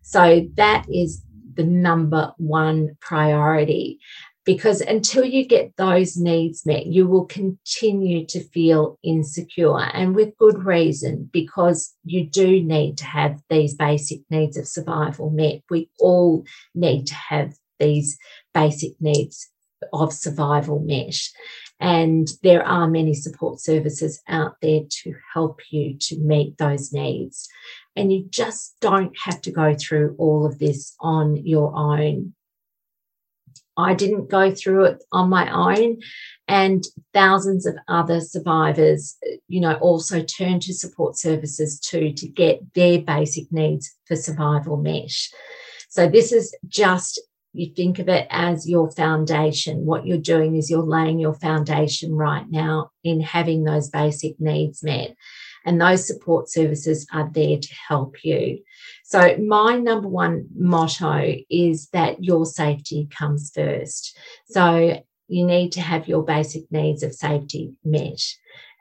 So, 0.02 0.48
that 0.54 0.86
is 0.92 1.22
the 1.54 1.62
number 1.62 2.34
one 2.36 2.96
priority 3.00 4.00
because 4.44 4.80
until 4.80 5.24
you 5.24 5.46
get 5.46 5.76
those 5.76 6.16
needs 6.16 6.66
met, 6.66 6.86
you 6.86 7.06
will 7.06 7.26
continue 7.26 8.26
to 8.26 8.42
feel 8.42 8.98
insecure 9.04 9.78
and 9.78 10.16
with 10.16 10.36
good 10.36 10.64
reason, 10.64 11.30
because 11.32 11.94
you 12.02 12.28
do 12.28 12.60
need 12.60 12.98
to 12.98 13.04
have 13.04 13.40
these 13.48 13.74
basic 13.74 14.18
needs 14.30 14.56
of 14.56 14.66
survival 14.66 15.30
met. 15.30 15.62
We 15.70 15.90
all 16.00 16.44
need 16.74 17.06
to 17.06 17.14
have 17.14 17.54
these 17.78 18.18
basic 18.54 18.92
needs 19.00 19.48
of 19.92 20.12
survival 20.12 20.80
met. 20.80 21.16
And 21.80 22.28
there 22.42 22.64
are 22.64 22.88
many 22.88 23.14
support 23.14 23.60
services 23.60 24.22
out 24.28 24.54
there 24.62 24.82
to 24.88 25.14
help 25.34 25.60
you 25.70 25.96
to 26.02 26.18
meet 26.18 26.58
those 26.58 26.92
needs. 26.92 27.48
And 27.96 28.12
you 28.12 28.26
just 28.30 28.76
don't 28.80 29.16
have 29.24 29.40
to 29.42 29.50
go 29.50 29.74
through 29.74 30.14
all 30.18 30.46
of 30.46 30.58
this 30.58 30.94
on 31.00 31.44
your 31.44 31.74
own. 31.74 32.34
I 33.76 33.94
didn't 33.94 34.30
go 34.30 34.50
through 34.54 34.84
it 34.84 35.04
on 35.12 35.28
my 35.28 35.50
own. 35.50 35.98
And 36.46 36.84
thousands 37.14 37.66
of 37.66 37.76
other 37.88 38.20
survivors, 38.20 39.16
you 39.48 39.60
know, 39.60 39.74
also 39.74 40.22
turn 40.22 40.60
to 40.60 40.74
support 40.74 41.16
services 41.16 41.80
too 41.80 42.12
to 42.12 42.28
get 42.28 42.74
their 42.74 43.00
basic 43.00 43.50
needs 43.50 43.92
for 44.06 44.14
survival 44.14 44.76
met. 44.76 45.10
So 45.88 46.08
this 46.08 46.32
is 46.32 46.54
just 46.68 47.20
you 47.52 47.72
think 47.74 47.98
of 47.98 48.08
it 48.08 48.26
as 48.30 48.68
your 48.68 48.90
foundation. 48.90 49.84
What 49.84 50.06
you're 50.06 50.18
doing 50.18 50.56
is 50.56 50.70
you're 50.70 50.82
laying 50.82 51.18
your 51.18 51.34
foundation 51.34 52.14
right 52.14 52.46
now 52.48 52.90
in 53.04 53.20
having 53.20 53.64
those 53.64 53.90
basic 53.90 54.40
needs 54.40 54.82
met. 54.82 55.14
And 55.64 55.80
those 55.80 56.06
support 56.06 56.50
services 56.50 57.06
are 57.12 57.30
there 57.32 57.58
to 57.58 57.74
help 57.88 58.24
you. 58.24 58.58
So, 59.04 59.36
my 59.36 59.76
number 59.76 60.08
one 60.08 60.46
motto 60.56 61.36
is 61.50 61.88
that 61.92 62.24
your 62.24 62.46
safety 62.46 63.08
comes 63.16 63.52
first. 63.54 64.16
So, 64.46 65.02
you 65.28 65.46
need 65.46 65.72
to 65.72 65.80
have 65.80 66.08
your 66.08 66.24
basic 66.24 66.70
needs 66.72 67.02
of 67.02 67.14
safety 67.14 67.74
met. 67.84 68.20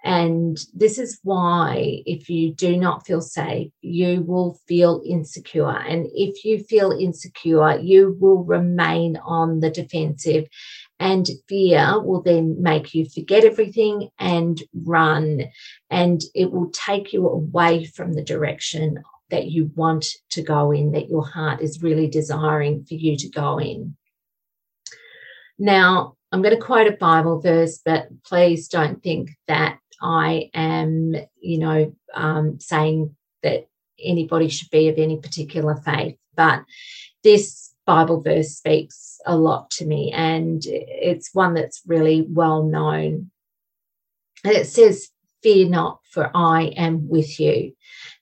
And 0.04 0.58
this 0.74 0.98
is 0.98 1.20
why, 1.24 2.02
if 2.08 2.28
you 2.28 2.54
do 2.56 2.76
not 2.76 3.06
feel 3.06 3.22
safe, 3.22 3.72
you 3.82 4.24
will 4.24 4.60
feel 4.68 5.02
insecure. 5.06 5.70
And 5.70 6.08
if 6.14 6.44
you 6.44 6.64
feel 6.64 6.92
insecure, 6.92 7.78
you 7.78 8.18
will 8.20 8.44
remain 8.44 9.18
on 9.18 9.60
the 9.60 9.70
defensive. 9.70 10.48
And 11.00 11.30
fear 11.48 12.02
will 12.02 12.22
then 12.24 12.62
make 12.62 12.96
you 12.96 13.08
forget 13.10 13.44
everything 13.44 14.10
and 14.18 14.62
run. 14.74 15.44
And 15.92 16.22
it 16.34 16.52
will 16.52 16.72
take 16.72 17.14
you 17.14 17.28
away 17.28 17.86
from 17.86 18.14
the 18.14 18.24
direction 18.24 19.04
that 19.30 19.48
you 19.52 19.72
want 19.76 20.08
to 20.32 20.42
go 20.42 20.72
in, 20.72 20.94
that 20.94 21.10
your 21.10 21.26
heart 21.26 21.62
is 21.62 21.84
really 21.84 22.08
desiring 22.08 22.86
for 22.86 22.96
you 22.96 23.18
to 23.18 23.30
go 23.30 23.60
in. 23.60 23.96
Now, 25.60 26.16
I'm 26.32 26.42
going 26.42 26.56
to 26.56 26.62
quote 26.62 26.88
a 26.88 26.98
Bible 26.98 27.40
verse, 27.40 27.82
but 27.84 28.08
please 28.24 28.68
don't 28.68 29.04
think 29.04 29.32
that 29.48 29.78
I 30.02 30.50
am, 30.54 31.16
you 31.40 31.58
know, 31.60 31.96
um, 32.14 32.60
saying 32.60 33.16
that 33.44 33.68
anybody 34.00 34.50
should 34.50 34.70
be 34.70 34.90
of 34.90 34.98
any 34.98 35.18
particular 35.18 35.76
faith. 35.76 36.18
But 36.36 36.64
this 37.24 37.74
Bible 37.86 38.22
verse 38.22 38.50
speaks 38.50 39.20
a 39.26 39.36
lot 39.36 39.70
to 39.72 39.86
me, 39.86 40.12
and 40.12 40.62
it's 40.66 41.34
one 41.34 41.54
that's 41.54 41.82
really 41.86 42.26
well 42.28 42.64
known. 42.64 43.32
And 44.44 44.54
it 44.54 44.68
says, 44.68 45.10
Fear 45.44 45.70
not, 45.70 46.00
for 46.12 46.30
I 46.36 46.66
am 46.78 47.10
with 47.10 47.40
you. 47.40 47.74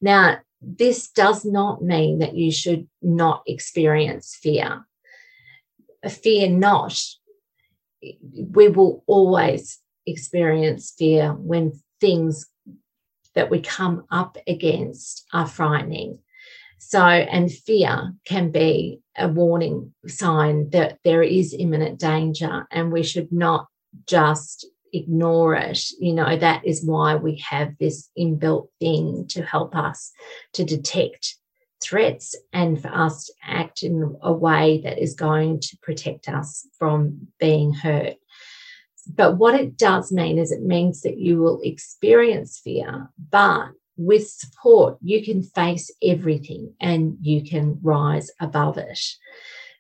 Now, 0.02 0.40
this 0.62 1.10
does 1.10 1.44
not 1.44 1.84
mean 1.84 2.20
that 2.20 2.36
you 2.36 2.52
should 2.52 2.88
not 3.02 3.44
experience 3.46 4.38
fear. 4.42 4.86
Fear 6.08 6.52
not. 6.52 6.98
We 8.02 8.70
will 8.70 9.04
always 9.06 9.80
experience 10.10 10.94
fear 10.98 11.34
when 11.34 11.80
things 12.00 12.48
that 13.36 13.50
we 13.50 13.62
come 13.62 14.06
up 14.12 14.38
against 14.48 15.26
are 15.34 15.48
frightening. 15.48 16.20
So, 16.80 17.02
and 17.02 17.52
fear 17.52 18.14
can 18.26 18.52
be 18.52 19.02
a 19.18 19.28
warning 19.28 19.94
sign 20.08 20.70
that 20.72 20.98
there 21.04 21.22
is 21.22 21.56
imminent 21.58 22.00
danger, 22.00 22.66
and 22.72 22.92
we 22.92 23.04
should 23.04 23.32
not 23.32 23.68
just 24.08 24.66
ignore 24.94 25.56
it. 25.56 25.80
You 26.00 26.14
know, 26.14 26.38
that 26.38 26.66
is 26.66 26.86
why 26.86 27.16
we 27.16 27.44
have 27.50 27.78
this 27.80 28.10
inbuilt 28.18 28.70
thing 28.80 29.28
to 29.30 29.44
help 29.44 29.76
us 29.76 30.12
to 30.54 30.64
detect 30.64 31.36
threats 31.82 32.36
and 32.54 32.82
for 32.82 32.90
us 32.90 33.26
to 33.26 33.34
act 33.44 33.84
in 33.84 34.18
a 34.22 34.34
way 34.34 34.82
that 34.84 35.00
is 35.00 35.16
going 35.16 35.60
to 35.60 35.78
protect 35.82 36.28
us 36.28 36.68
from 36.78 37.28
being 37.40 37.74
hurt. 37.74 38.16
But 39.14 39.38
what 39.38 39.56
it 39.56 39.76
does 39.76 40.12
mean 40.12 40.38
is 40.38 40.52
it 40.52 40.62
means 40.62 41.02
that 41.02 41.18
you 41.18 41.40
will 41.40 41.60
experience 41.64 42.60
fear, 42.64 43.10
but 43.32 43.70
with 43.98 44.30
support, 44.30 44.98
you 45.02 45.24
can 45.24 45.42
face 45.42 45.92
everything 46.02 46.74
and 46.80 47.18
you 47.22 47.44
can 47.44 47.80
rise 47.82 48.32
above 48.40 48.78
it. 48.78 49.00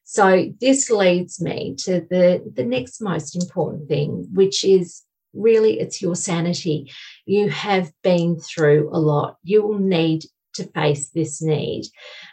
So 0.04 0.52
this 0.60 0.89
leads 0.89 1.39
me 1.39 1.76
to 1.80 2.02
the, 2.10 2.52
the 2.56 2.65
next 2.65 3.02
most 3.02 3.36
important 3.36 3.88
thing, 3.88 4.28
which 4.34 4.65
is 4.65 5.04
really 5.34 5.80
it's 5.80 6.02
your 6.02 6.15
sanity. 6.15 6.92
You 7.26 7.50
have 7.50 7.92
been 8.02 8.39
through 8.39 8.89
a 8.92 8.98
lot. 9.00 9.38
You 9.44 9.62
will 9.62 9.78
need 9.78 10.24
to 10.56 10.63
face 10.63 11.10
this 11.10 11.42
need, 11.42 11.86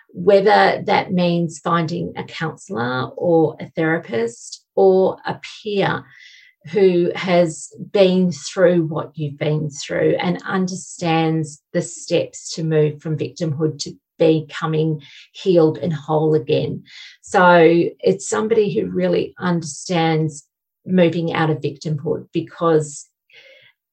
whether 0.09 0.83
that 0.87 1.13
means 1.13 1.61
finding 1.61 2.15
a 2.17 2.25
counselor 2.25 3.11
or 3.17 3.57
a 3.61 3.71
therapist 3.77 4.65
or 4.75 5.19
a 5.27 5.39
peer 5.63 6.05
who 6.71 7.13
has 7.15 7.73
been 7.93 8.33
through 8.33 8.87
what 8.87 9.13
you've 9.17 9.39
been 9.39 9.71
through 9.71 10.17
and 10.21 10.43
understands 10.43 11.63
the 11.73 11.83
steps 11.83 12.55
to 12.55 12.65
move 12.65 13.01
from 13.01 13.17
victimhood 13.17 13.79
to 13.79 13.93
becoming 14.19 15.03
healed 15.33 15.79
and 15.79 15.93
whole 15.93 16.35
again. 16.35 16.83
So 17.23 17.61
it's 18.01 18.29
somebody 18.29 18.75
who 18.75 18.87
really 18.87 19.35
understands 19.39 20.47
moving 20.85 21.33
out 21.33 21.51
of 21.51 21.59
victimhood 21.59 22.29
because 22.33 23.09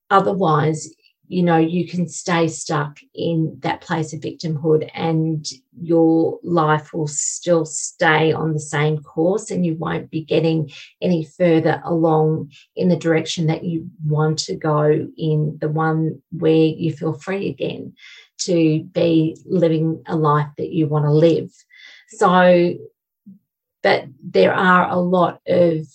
otherwise 0.10 0.90
you 1.28 1.42
know 1.42 1.58
you 1.58 1.88
can 1.88 2.08
stay 2.08 2.48
stuck 2.48 3.00
in 3.14 3.58
that 3.62 3.82
place 3.82 4.14
of 4.14 4.20
victimhood 4.20 4.90
and 4.94 5.48
your 5.82 6.40
life 6.44 6.94
will 6.94 7.08
still 7.08 7.66
stay 7.66 8.32
on 8.34 8.54
the 8.54 8.60
same 8.60 9.02
course 9.02 9.50
and 9.50 9.66
you 9.66 9.76
won't 9.76 10.12
be 10.12 10.22
getting 10.22 10.70
any 11.02 11.24
further 11.24 11.82
along 11.86 12.52
in 12.76 12.90
the 12.90 12.98
direction 12.98 13.48
that 13.48 13.64
you 13.64 13.90
want 14.06 14.38
to 14.38 14.56
go 14.56 15.08
in 15.18 15.58
the 15.62 15.70
one 15.70 16.22
where 16.32 16.52
you 16.52 16.94
feel 16.94 17.14
free 17.14 17.50
again 17.50 17.94
to 18.38 18.84
be 18.92 19.38
living 19.46 20.04
a 20.08 20.16
life 20.16 20.50
that 20.58 20.72
you 20.72 20.88
want 20.88 21.06
to 21.06 21.12
live. 21.12 21.52
So 22.10 22.76
but 23.82 24.06
there 24.24 24.54
are 24.54 24.90
a 24.90 24.98
lot 24.98 25.42
of 25.46 25.86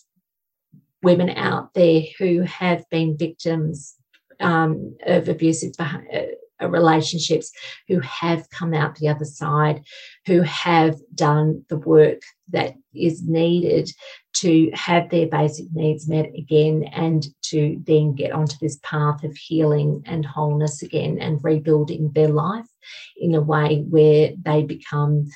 women 1.02 1.30
out 1.30 1.72
there 1.74 2.02
who 2.18 2.42
have 2.42 2.84
been 2.90 3.16
victims 3.16 3.97
um, 4.40 4.96
of 5.06 5.28
abusive 5.28 5.72
uh, 5.78 6.68
relationships 6.68 7.52
who 7.86 8.00
have 8.00 8.48
come 8.50 8.74
out 8.74 8.96
the 8.96 9.08
other 9.08 9.24
side, 9.24 9.82
who 10.26 10.42
have 10.42 10.98
done 11.14 11.64
the 11.68 11.76
work 11.78 12.20
that 12.48 12.74
is 12.94 13.22
needed 13.22 13.90
to 14.34 14.70
have 14.72 15.10
their 15.10 15.26
basic 15.26 15.66
needs 15.72 16.08
met 16.08 16.30
again 16.36 16.84
and 16.92 17.26
to 17.42 17.80
then 17.86 18.14
get 18.14 18.32
onto 18.32 18.56
this 18.60 18.78
path 18.82 19.22
of 19.24 19.36
healing 19.36 20.02
and 20.06 20.24
wholeness 20.24 20.82
again 20.82 21.18
and 21.20 21.42
rebuilding 21.42 22.10
their 22.12 22.28
life 22.28 22.66
in 23.16 23.34
a 23.34 23.40
way 23.40 23.84
where 23.88 24.32
they 24.42 24.62
become 24.62 25.26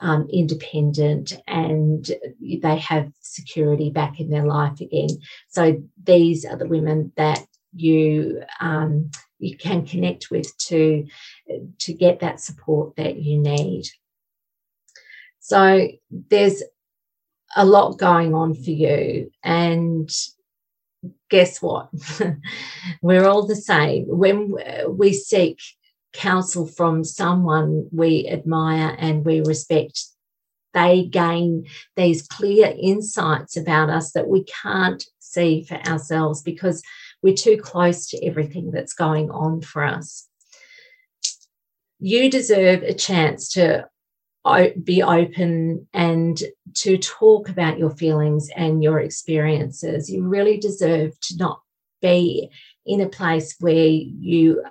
um, 0.00 0.26
independent 0.32 1.34
and 1.46 2.10
they 2.40 2.78
have 2.78 3.12
security 3.20 3.90
back 3.90 4.18
in 4.18 4.30
their 4.30 4.46
life 4.46 4.80
again. 4.80 5.08
So 5.48 5.82
these 6.02 6.44
are 6.44 6.56
the 6.56 6.68
women 6.68 7.12
that 7.16 7.44
you 7.74 8.42
um, 8.60 9.10
you 9.38 9.56
can 9.56 9.86
connect 9.86 10.30
with 10.30 10.56
to 10.58 11.06
to 11.78 11.92
get 11.92 12.20
that 12.20 12.40
support 12.40 12.96
that 12.96 13.16
you 13.16 13.38
need. 13.38 13.84
So 15.40 15.88
there's 16.10 16.62
a 17.56 17.64
lot 17.64 17.98
going 17.98 18.34
on 18.34 18.54
for 18.54 18.70
you, 18.70 19.30
and 19.42 20.10
guess 21.30 21.62
what? 21.62 21.90
We're 23.02 23.26
all 23.26 23.46
the 23.46 23.56
same. 23.56 24.04
When 24.06 24.54
we 24.88 25.12
seek 25.12 25.58
counsel 26.12 26.66
from 26.66 27.04
someone 27.04 27.88
we 27.92 28.26
admire 28.28 28.96
and 28.98 29.24
we 29.24 29.40
respect, 29.40 30.04
they 30.74 31.04
gain 31.04 31.66
these 31.96 32.22
clear 32.22 32.74
insights 32.78 33.56
about 33.56 33.90
us 33.90 34.12
that 34.12 34.28
we 34.28 34.44
can't 34.44 35.04
see 35.18 35.64
for 35.64 35.76
ourselves 35.86 36.42
because 36.42 36.82
we're 37.22 37.34
too 37.34 37.56
close 37.56 38.08
to 38.08 38.24
everything 38.24 38.70
that's 38.70 38.94
going 38.94 39.30
on 39.30 39.60
for 39.60 39.84
us. 39.84 40.26
You 41.98 42.30
deserve 42.30 42.82
a 42.82 42.94
chance 42.94 43.52
to 43.52 43.88
be 44.82 45.02
open 45.02 45.86
and 45.92 46.42
to 46.74 46.96
talk 46.96 47.48
about 47.48 47.78
your 47.78 47.90
feelings 47.90 48.48
and 48.56 48.82
your 48.82 49.00
experiences. 49.00 50.10
You 50.10 50.22
really 50.22 50.58
deserve 50.58 51.18
to 51.20 51.36
not 51.36 51.60
be 52.00 52.50
in 52.86 53.02
a 53.02 53.08
place 53.08 53.54
where 53.60 53.86
you 53.86 54.64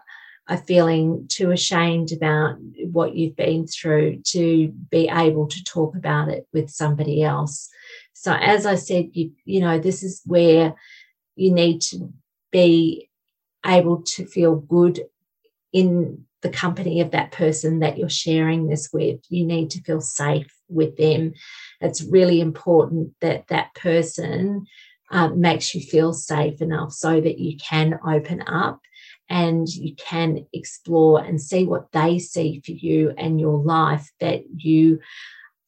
are 0.47 0.57
feeling 0.57 1.27
too 1.29 1.51
ashamed 1.51 2.11
about 2.11 2.55
what 2.91 3.15
you've 3.15 3.35
been 3.35 3.67
through 3.67 4.19
to 4.25 4.69
be 4.89 5.07
able 5.07 5.47
to 5.47 5.63
talk 5.63 5.95
about 5.95 6.29
it 6.29 6.47
with 6.51 6.71
somebody 6.71 7.21
else. 7.21 7.69
So, 8.13 8.33
as 8.33 8.65
I 8.65 8.73
said, 8.75 9.09
you, 9.13 9.31
you 9.45 9.61
know, 9.61 9.77
this 9.77 10.01
is 10.01 10.21
where 10.25 10.73
you 11.35 11.53
need 11.53 11.81
to 11.81 12.11
be 12.51 13.09
able 13.65 14.01
to 14.03 14.25
feel 14.25 14.55
good 14.55 15.01
in 15.73 16.25
the 16.41 16.49
company 16.49 17.01
of 17.01 17.11
that 17.11 17.31
person 17.31 17.79
that 17.79 17.97
you're 17.97 18.09
sharing 18.09 18.67
this 18.67 18.89
with. 18.93 19.19
You 19.29 19.45
need 19.45 19.71
to 19.71 19.81
feel 19.81 20.01
safe 20.01 20.51
with 20.69 20.97
them. 20.97 21.33
It's 21.81 22.01
really 22.01 22.39
important 22.39 23.13
that 23.21 23.47
that 23.47 23.73
person 23.75 24.65
uh, 25.11 25.29
makes 25.29 25.73
you 25.75 25.81
feel 25.81 26.13
safe 26.13 26.61
enough 26.61 26.93
so 26.93 27.19
that 27.19 27.39
you 27.39 27.57
can 27.57 27.99
open 28.05 28.41
up 28.47 28.79
and 29.27 29.67
you 29.67 29.95
can 29.95 30.45
explore 30.53 31.23
and 31.23 31.41
see 31.41 31.65
what 31.65 31.91
they 31.91 32.19
see 32.19 32.61
for 32.65 32.71
you 32.71 33.13
and 33.17 33.39
your 33.39 33.57
life 33.57 34.09
that 34.19 34.43
you 34.55 34.99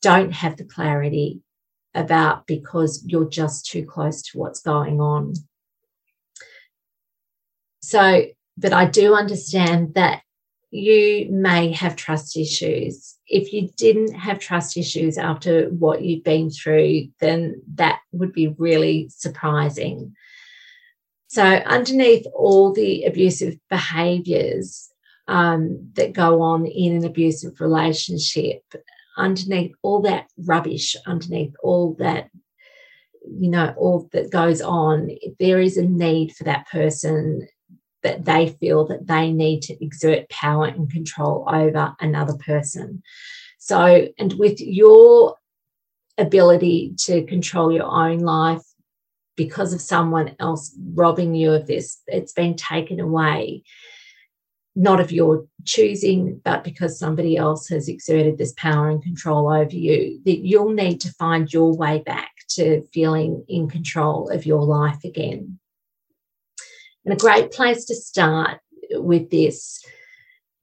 don't 0.02 0.32
have 0.32 0.58
the 0.58 0.64
clarity 0.64 1.42
about 1.94 2.48
because 2.48 3.04
you're 3.06 3.30
just 3.30 3.66
too 3.66 3.86
close 3.86 4.22
to 4.22 4.38
what's 4.38 4.62
going 4.62 5.00
on. 5.00 5.34
So, 7.82 8.26
but 8.58 8.74
I 8.74 8.86
do 8.86 9.16
understand 9.16 9.96
that 9.96 10.22
you 10.72 11.28
may 11.30 11.72
have 11.74 11.96
trust 11.96 12.38
issues. 12.38 13.18
If 13.28 13.52
you 13.52 13.70
didn't 13.76 14.14
have 14.14 14.40
trust 14.40 14.78
issues 14.78 15.18
after 15.18 15.66
what 15.68 16.02
you've 16.02 16.24
been 16.24 16.50
through, 16.50 17.08
then 17.20 17.62
that 17.76 18.00
would 18.12 18.32
be 18.34 18.48
really 18.58 19.10
surprising. 19.10 20.16
So, 21.28 21.44
underneath 21.44 22.26
all 22.34 22.74
the 22.74 23.06
abusive 23.06 23.58
behaviors 23.70 24.90
um, 25.28 25.92
that 25.94 26.14
go 26.14 26.42
on 26.42 26.66
in 26.66 26.96
an 26.96 27.06
abusive 27.06 27.60
relationship, 27.60 28.64
underneath 29.18 29.74
all 29.82 30.02
that 30.02 30.28
rubbish, 30.38 30.96
underneath 31.06 31.54
all 31.64 31.96
that, 32.00 32.30
you 33.24 33.50
know, 33.50 33.74
all 33.78 34.10
that 34.14 34.30
goes 34.32 34.62
on, 34.62 35.10
there 35.40 35.60
is 35.60 35.78
a 35.78 35.86
need 35.86 36.34
for 36.36 36.44
that 36.46 36.68
person 36.70 37.48
that 38.04 38.26
they 38.26 38.50
feel 38.60 38.88
that 38.88 39.08
they 39.08 39.32
need 39.32 39.62
to 39.64 39.84
exert 39.84 40.30
power 40.30 40.66
and 40.66 40.92
control 40.92 41.46
over 41.48 41.96
another 42.00 42.38
person. 42.38 43.04
So, 43.60 44.08
and 44.18 44.34
with 44.34 44.60
your 44.60 45.36
ability 46.18 46.96
to 47.06 47.26
control 47.26 47.72
your 47.72 47.86
own 47.86 48.20
life 48.20 48.64
because 49.36 49.74
of 49.74 49.82
someone 49.82 50.36
else 50.40 50.76
robbing 50.94 51.36
you 51.36 51.54
of 51.54 51.68
this, 51.68 52.02
it's 52.08 52.34
been 52.34 52.56
taken 52.56 53.00
away, 53.00 53.64
not 54.76 55.00
of 55.00 55.12
your 55.12 55.46
choosing, 55.66 56.42
but 56.44 56.64
because 56.64 57.00
somebody 57.00 57.38
else 57.38 57.68
has 57.70 57.88
exerted 57.88 58.38
this 58.38 58.54
power 58.58 58.90
and 58.90 59.04
control 59.04 59.52
over 59.52 59.76
you, 59.76 60.20
that 60.26 60.40
you'll 60.40 60.74
need 60.74 61.00
to 61.02 61.14
find 61.14 61.52
your 61.52 61.76
way 61.76 62.00
back 62.00 62.32
to 62.50 62.84
feeling 62.94 63.46
in 63.48 63.70
control 63.70 64.30
of 64.30 64.46
your 64.46 64.64
life 64.64 65.04
again. 65.04 65.60
And 67.06 67.14
a 67.14 67.18
great 67.18 67.52
place 67.52 67.86
to 67.86 67.96
start 67.96 68.60
with 68.92 69.30
this 69.30 69.84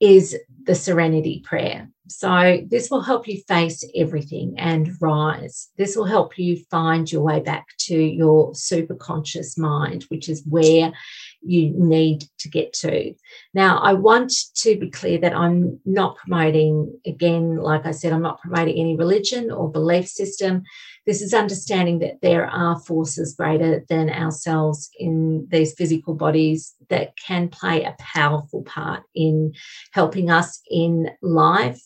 is 0.00 0.36
the 0.64 0.74
serenity 0.74 1.42
prayer. 1.44 1.88
So, 2.08 2.62
this 2.66 2.90
will 2.90 3.02
help 3.02 3.28
you 3.28 3.42
face 3.48 3.84
everything 3.94 4.54
and 4.56 4.90
rise. 5.00 5.68
This 5.76 5.96
will 5.96 6.06
help 6.06 6.38
you 6.38 6.64
find 6.70 7.10
your 7.10 7.22
way 7.22 7.40
back 7.40 7.66
to 7.80 7.98
your 7.98 8.54
super 8.54 8.94
conscious 8.94 9.58
mind, 9.58 10.04
which 10.04 10.28
is 10.28 10.42
where 10.46 10.92
you 11.40 11.72
need 11.76 12.24
to 12.38 12.48
get 12.48 12.72
to. 12.72 13.14
Now, 13.54 13.78
I 13.78 13.92
want 13.92 14.32
to 14.56 14.78
be 14.78 14.90
clear 14.90 15.18
that 15.18 15.34
I'm 15.34 15.80
not 15.84 16.16
promoting, 16.16 16.98
again, 17.06 17.56
like 17.56 17.86
I 17.86 17.92
said, 17.92 18.12
I'm 18.12 18.22
not 18.22 18.40
promoting 18.40 18.76
any 18.76 18.96
religion 18.96 19.50
or 19.50 19.70
belief 19.70 20.08
system. 20.08 20.62
This 21.06 21.22
is 21.22 21.32
understanding 21.32 22.00
that 22.00 22.20
there 22.22 22.46
are 22.46 22.78
forces 22.80 23.34
greater 23.34 23.84
than 23.88 24.10
ourselves 24.10 24.90
in 24.98 25.46
these 25.50 25.74
physical 25.74 26.14
bodies 26.14 26.74
that 26.88 27.16
can 27.16 27.48
play 27.48 27.84
a 27.84 27.96
powerful 27.98 28.62
part 28.62 29.04
in 29.14 29.52
helping 29.92 30.30
us 30.30 30.60
in 30.70 31.10
life 31.22 31.82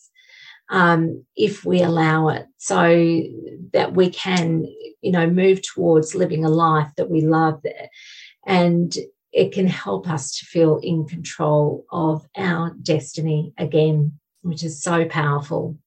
um, 0.69 1.23
if 1.35 1.63
we 1.63 1.81
allow 1.81 2.29
it, 2.29 2.47
so 2.57 3.21
that 3.73 3.93
we 3.93 4.09
can, 4.09 4.65
you 5.01 5.11
know, 5.11 5.29
move 5.29 5.61
towards 5.61 6.15
living 6.15 6.43
a 6.43 6.49
life 6.49 6.89
that 6.97 7.09
we 7.09 7.21
love, 7.21 7.61
and 8.47 8.95
it 9.33 9.51
can 9.51 9.67
help 9.67 10.07
us 10.07 10.37
to 10.37 10.45
feel 10.45 10.77
in 10.77 11.05
control 11.05 11.85
of 11.91 12.25
our 12.37 12.75
destiny 12.81 13.51
again, 13.57 14.19
which 14.41 14.63
is 14.63 14.81
so 14.81 15.05
powerful. 15.05 15.77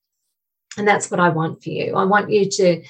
And 0.77 0.87
that's 0.87 1.11
what 1.11 1.21
I 1.21 1.29
want 1.29 1.63
for 1.63 1.71
you. 1.71 1.95
I 1.95 2.05
want 2.05 2.31
you 2.31 2.51
to 2.51 2.83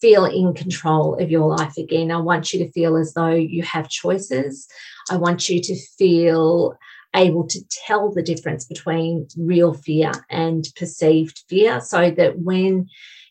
feel 0.00 0.24
in 0.24 0.54
control 0.54 1.20
of 1.20 1.30
your 1.30 1.54
life 1.54 1.76
again. 1.76 2.10
I 2.10 2.18
want 2.18 2.52
you 2.52 2.64
to 2.64 2.72
feel 2.72 2.96
as 2.96 3.12
though 3.12 3.34
you 3.34 3.62
have 3.64 3.88
choices. 3.90 4.66
I 5.10 5.16
want 5.16 5.48
you 5.48 5.60
to 5.60 5.76
feel 5.98 6.78
able 7.14 7.46
to 7.46 7.60
tell 7.86 8.10
the 8.10 8.22
difference 8.22 8.64
between 8.64 9.28
real 9.36 9.74
fear 9.74 10.12
and 10.30 10.66
perceived 10.76 11.42
fear 11.48 11.80
so 11.80 12.10
that 12.10 12.38
when 12.38 12.88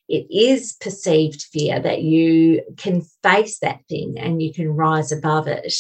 it 0.10 0.26
is 0.32 0.74
perceived 0.80 1.44
fear 1.52 1.80
that 1.80 2.02
you 2.02 2.62
can 2.78 3.02
face 3.24 3.60
that 3.60 3.82
thing 3.90 4.18
and 4.18 4.42
you 4.42 4.54
can 4.54 4.70
rise 4.70 5.12
above 5.12 5.48
it 5.48 5.74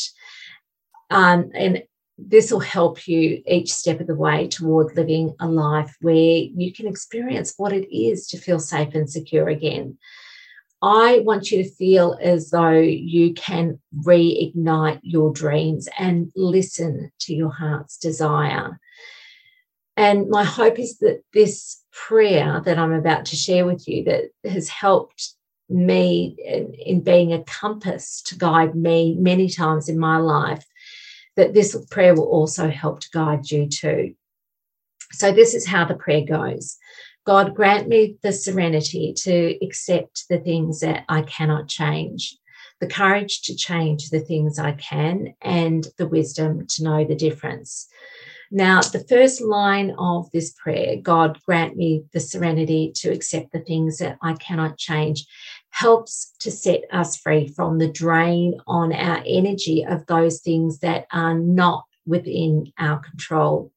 um, 1.09 1.51
and 1.53 1.83
this 2.17 2.51
will 2.51 2.59
help 2.59 3.07
you 3.07 3.43
each 3.45 3.71
step 3.71 3.99
of 3.99 4.07
the 4.07 4.15
way 4.15 4.47
toward 4.47 4.95
living 4.95 5.35
a 5.39 5.47
life 5.47 5.95
where 6.01 6.15
you 6.15 6.73
can 6.73 6.87
experience 6.87 7.53
what 7.57 7.73
it 7.73 7.95
is 7.95 8.27
to 8.27 8.37
feel 8.37 8.59
safe 8.59 8.95
and 8.95 9.09
secure 9.09 9.47
again 9.47 9.97
I 10.81 11.19
want 11.19 11.49
you 11.49 11.63
to 11.63 11.69
feel 11.69 12.17
as 12.21 12.51
though 12.51 12.69
you 12.79 13.33
can 13.33 13.79
reignite 14.05 14.99
your 15.01 15.33
dreams 15.33 15.89
and 15.97 16.31
listen 16.35 17.11
to 17.21 17.33
your 17.33 17.51
heart's 17.51 17.97
desire. 17.97 18.79
And 19.95 20.29
my 20.29 20.43
hope 20.43 20.77
is 20.77 20.99
that 20.99 21.23
this 21.33 21.83
prayer 21.91 22.61
that 22.63 22.77
I'm 22.77 22.93
about 22.93 23.25
to 23.25 23.35
share 23.35 23.65
with 23.65 23.87
you 23.87 24.03
that 24.03 24.25
has 24.47 24.69
helped 24.69 25.33
me 25.67 26.35
in, 26.45 26.73
in 26.75 27.01
being 27.01 27.33
a 27.33 27.43
compass 27.43 28.21
to 28.21 28.37
guide 28.37 28.75
me 28.75 29.15
many 29.19 29.49
times 29.49 29.89
in 29.89 29.97
my 29.97 30.17
life, 30.17 30.63
that 31.37 31.53
this 31.53 31.77
prayer 31.89 32.13
will 32.13 32.27
also 32.27 32.69
help 32.69 32.99
to 32.99 33.09
guide 33.13 33.49
you 33.49 33.69
too. 33.69 34.15
So, 35.13 35.31
this 35.31 35.53
is 35.53 35.65
how 35.65 35.85
the 35.85 35.95
prayer 35.95 36.25
goes 36.25 36.77
God, 37.25 37.55
grant 37.55 37.89
me 37.89 38.17
the 38.23 38.31
serenity 38.31 39.13
to 39.17 39.57
accept 39.61 40.25
the 40.29 40.39
things 40.39 40.79
that 40.79 41.03
I 41.09 41.23
cannot 41.23 41.67
change, 41.67 42.37
the 42.79 42.87
courage 42.87 43.41
to 43.43 43.55
change 43.55 44.09
the 44.09 44.21
things 44.21 44.57
I 44.57 44.71
can, 44.71 45.33
and 45.41 45.85
the 45.97 46.07
wisdom 46.07 46.65
to 46.67 46.83
know 46.83 47.03
the 47.03 47.15
difference. 47.15 47.89
Now, 48.49 48.79
the 48.79 49.03
first 49.09 49.41
line 49.41 49.93
of 49.99 50.31
this 50.31 50.53
prayer, 50.53 50.95
God 51.01 51.37
grant 51.45 51.75
me 51.75 52.05
the 52.13 52.21
serenity 52.21 52.93
to 52.95 53.09
accept 53.09 53.51
the 53.51 53.59
things 53.59 53.97
that 53.97 54.17
I 54.21 54.33
cannot 54.35 54.77
change, 54.77 55.25
helps 55.77 56.33
to 56.39 56.49
set 56.49 56.81
us 56.91 57.15
free 57.15 57.47
from 57.47 57.77
the 57.77 57.87
drain 57.87 58.59
on 58.65 58.91
our 58.91 59.21
energy 59.27 59.85
of 59.87 60.03
those 60.07 60.39
things 60.39 60.79
that 60.79 61.05
are 61.11 61.37
not 61.37 61.85
within 62.07 62.73
our 62.79 62.97
control. 62.97 63.71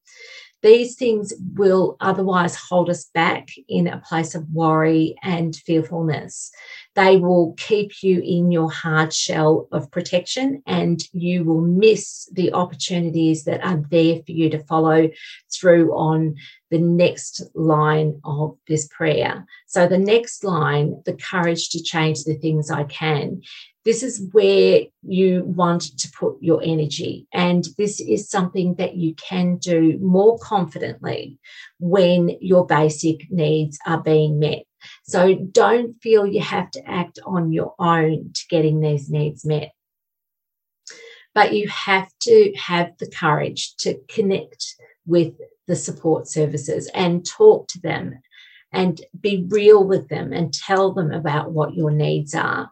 These 0.63 0.95
things 0.95 1.31
will 1.53 1.97
otherwise 1.99 2.55
hold 2.55 2.89
us 2.89 3.05
back 3.13 3.49
in 3.69 3.85
a 3.85 4.01
place 4.01 4.33
of 4.33 4.49
worry 4.51 5.15
and 5.21 5.55
fearfulness. 5.55 6.49
They 6.95 7.17
will 7.17 7.53
keep 7.57 8.03
you 8.03 8.19
in 8.19 8.51
your 8.51 8.69
hard 8.69 9.13
shell 9.13 9.67
of 9.71 9.91
protection 9.91 10.61
and 10.67 11.01
you 11.13 11.45
will 11.45 11.61
miss 11.61 12.29
the 12.33 12.51
opportunities 12.53 13.45
that 13.45 13.63
are 13.63 13.81
there 13.89 14.17
for 14.25 14.31
you 14.31 14.49
to 14.49 14.63
follow 14.65 15.09
through 15.53 15.93
on 15.93 16.35
the 16.69 16.79
next 16.79 17.43
line 17.53 18.19
of 18.25 18.57
this 18.67 18.87
prayer. 18.89 19.45
So, 19.67 19.87
the 19.87 19.97
next 19.97 20.43
line, 20.43 21.01
the 21.05 21.13
courage 21.13 21.69
to 21.69 21.81
change 21.81 22.23
the 22.23 22.35
things 22.35 22.69
I 22.69 22.83
can, 22.83 23.41
this 23.83 24.03
is 24.03 24.27
where 24.31 24.81
you 25.01 25.43
want 25.43 25.97
to 25.97 26.11
put 26.11 26.37
your 26.41 26.61
energy. 26.63 27.27
And 27.33 27.65
this 27.77 27.99
is 27.99 28.29
something 28.29 28.75
that 28.75 28.95
you 28.95 29.15
can 29.15 29.57
do 29.57 29.97
more 29.99 30.37
confidently 30.39 31.39
when 31.79 32.37
your 32.41 32.65
basic 32.65 33.31
needs 33.31 33.79
are 33.85 34.01
being 34.01 34.39
met. 34.39 34.63
So 35.03 35.35
don't 35.35 36.01
feel 36.01 36.25
you 36.25 36.41
have 36.41 36.71
to 36.71 36.89
act 36.89 37.19
on 37.25 37.51
your 37.51 37.73
own 37.79 38.31
to 38.33 38.41
getting 38.49 38.79
these 38.79 39.09
needs 39.09 39.45
met. 39.45 39.71
But 41.33 41.53
you 41.53 41.67
have 41.69 42.09
to 42.23 42.53
have 42.57 42.97
the 42.97 43.09
courage 43.09 43.75
to 43.77 43.97
connect 44.09 44.75
with 45.05 45.33
the 45.67 45.75
support 45.75 46.27
services 46.27 46.89
and 46.93 47.25
talk 47.25 47.67
to 47.69 47.79
them 47.79 48.19
and 48.73 49.01
be 49.19 49.45
real 49.49 49.83
with 49.83 50.09
them 50.09 50.33
and 50.33 50.53
tell 50.53 50.93
them 50.93 51.11
about 51.11 51.51
what 51.51 51.73
your 51.73 51.91
needs 51.91 52.35
are 52.35 52.71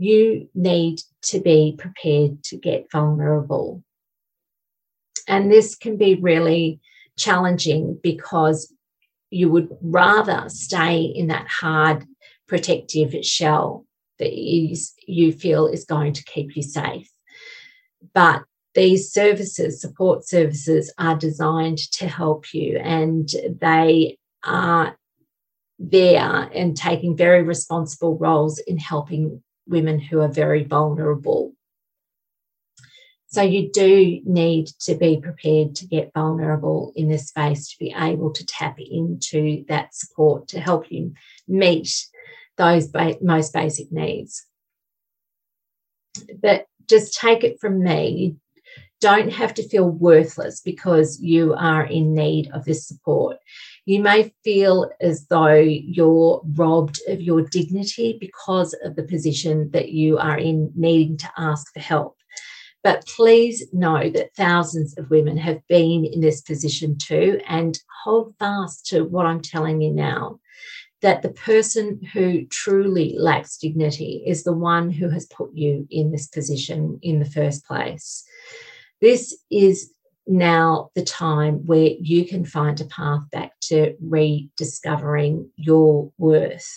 you 0.00 0.48
need 0.54 0.98
to 1.20 1.40
be 1.40 1.76
prepared 1.76 2.42
to 2.42 2.56
get 2.56 2.90
vulnerable. 2.90 3.84
And 5.28 5.52
this 5.52 5.74
can 5.74 5.98
be 5.98 6.14
really 6.14 6.80
challenging 7.18 7.98
because 8.02 8.74
you 9.30 9.48
would 9.48 9.68
rather 9.80 10.44
stay 10.48 11.02
in 11.02 11.28
that 11.28 11.46
hard 11.48 12.04
protective 12.46 13.14
shell 13.24 13.86
that 14.18 14.34
you, 14.34 14.76
you 15.06 15.32
feel 15.32 15.66
is 15.66 15.84
going 15.84 16.12
to 16.12 16.24
keep 16.24 16.56
you 16.56 16.62
safe. 16.62 17.10
But 18.12 18.42
these 18.74 19.12
services, 19.12 19.80
support 19.80 20.26
services, 20.26 20.92
are 20.98 21.16
designed 21.16 21.78
to 21.92 22.06
help 22.06 22.52
you 22.52 22.78
and 22.78 23.28
they 23.60 24.18
are 24.44 24.96
there 25.78 26.50
and 26.54 26.76
taking 26.76 27.16
very 27.16 27.42
responsible 27.42 28.18
roles 28.18 28.58
in 28.58 28.78
helping 28.78 29.42
women 29.66 29.98
who 29.98 30.20
are 30.20 30.28
very 30.28 30.64
vulnerable. 30.64 31.54
So 33.32 33.42
you 33.42 33.70
do 33.70 34.20
need 34.24 34.66
to 34.80 34.96
be 34.96 35.20
prepared 35.20 35.76
to 35.76 35.86
get 35.86 36.12
vulnerable 36.12 36.92
in 36.96 37.08
this 37.08 37.28
space 37.28 37.68
to 37.68 37.78
be 37.78 37.94
able 37.96 38.32
to 38.32 38.44
tap 38.44 38.78
into 38.80 39.64
that 39.68 39.94
support 39.94 40.48
to 40.48 40.60
help 40.60 40.90
you 40.90 41.14
meet 41.46 42.06
those 42.56 42.88
ba- 42.88 43.18
most 43.22 43.52
basic 43.52 43.92
needs. 43.92 44.44
But 46.42 46.66
just 46.88 47.14
take 47.14 47.44
it 47.44 47.60
from 47.60 47.84
me, 47.84 48.08
you 48.08 48.36
don't 49.00 49.32
have 49.32 49.54
to 49.54 49.68
feel 49.68 49.88
worthless 49.88 50.60
because 50.60 51.20
you 51.20 51.54
are 51.54 51.84
in 51.84 52.14
need 52.14 52.50
of 52.50 52.64
this 52.64 52.84
support. 52.84 53.36
You 53.86 54.02
may 54.02 54.34
feel 54.42 54.90
as 55.00 55.26
though 55.28 55.54
you're 55.54 56.42
robbed 56.56 57.00
of 57.06 57.20
your 57.20 57.42
dignity 57.42 58.18
because 58.20 58.74
of 58.84 58.96
the 58.96 59.04
position 59.04 59.70
that 59.70 59.90
you 59.90 60.18
are 60.18 60.36
in, 60.36 60.72
needing 60.74 61.16
to 61.18 61.30
ask 61.38 61.72
for 61.72 61.80
help. 61.80 62.16
But 62.82 63.06
please 63.06 63.66
know 63.72 64.08
that 64.10 64.34
thousands 64.34 64.96
of 64.96 65.10
women 65.10 65.36
have 65.36 65.60
been 65.68 66.04
in 66.04 66.20
this 66.20 66.40
position 66.40 66.96
too, 66.96 67.40
and 67.46 67.78
hold 68.04 68.34
fast 68.38 68.86
to 68.86 69.02
what 69.02 69.26
I'm 69.26 69.42
telling 69.42 69.82
you 69.82 69.92
now 69.92 70.40
that 71.02 71.22
the 71.22 71.30
person 71.30 72.00
who 72.12 72.44
truly 72.46 73.14
lacks 73.18 73.56
dignity 73.56 74.22
is 74.26 74.44
the 74.44 74.52
one 74.52 74.90
who 74.90 75.08
has 75.08 75.26
put 75.26 75.50
you 75.54 75.86
in 75.90 76.10
this 76.10 76.26
position 76.26 76.98
in 77.02 77.18
the 77.18 77.24
first 77.30 77.64
place. 77.64 78.24
This 79.00 79.36
is 79.50 79.92
now 80.26 80.90
the 80.94 81.02
time 81.02 81.66
where 81.66 81.90
you 81.98 82.26
can 82.26 82.44
find 82.44 82.80
a 82.80 82.84
path 82.84 83.22
back 83.32 83.52
to 83.62 83.96
rediscovering 84.00 85.50
your 85.56 86.12
worth. 86.18 86.70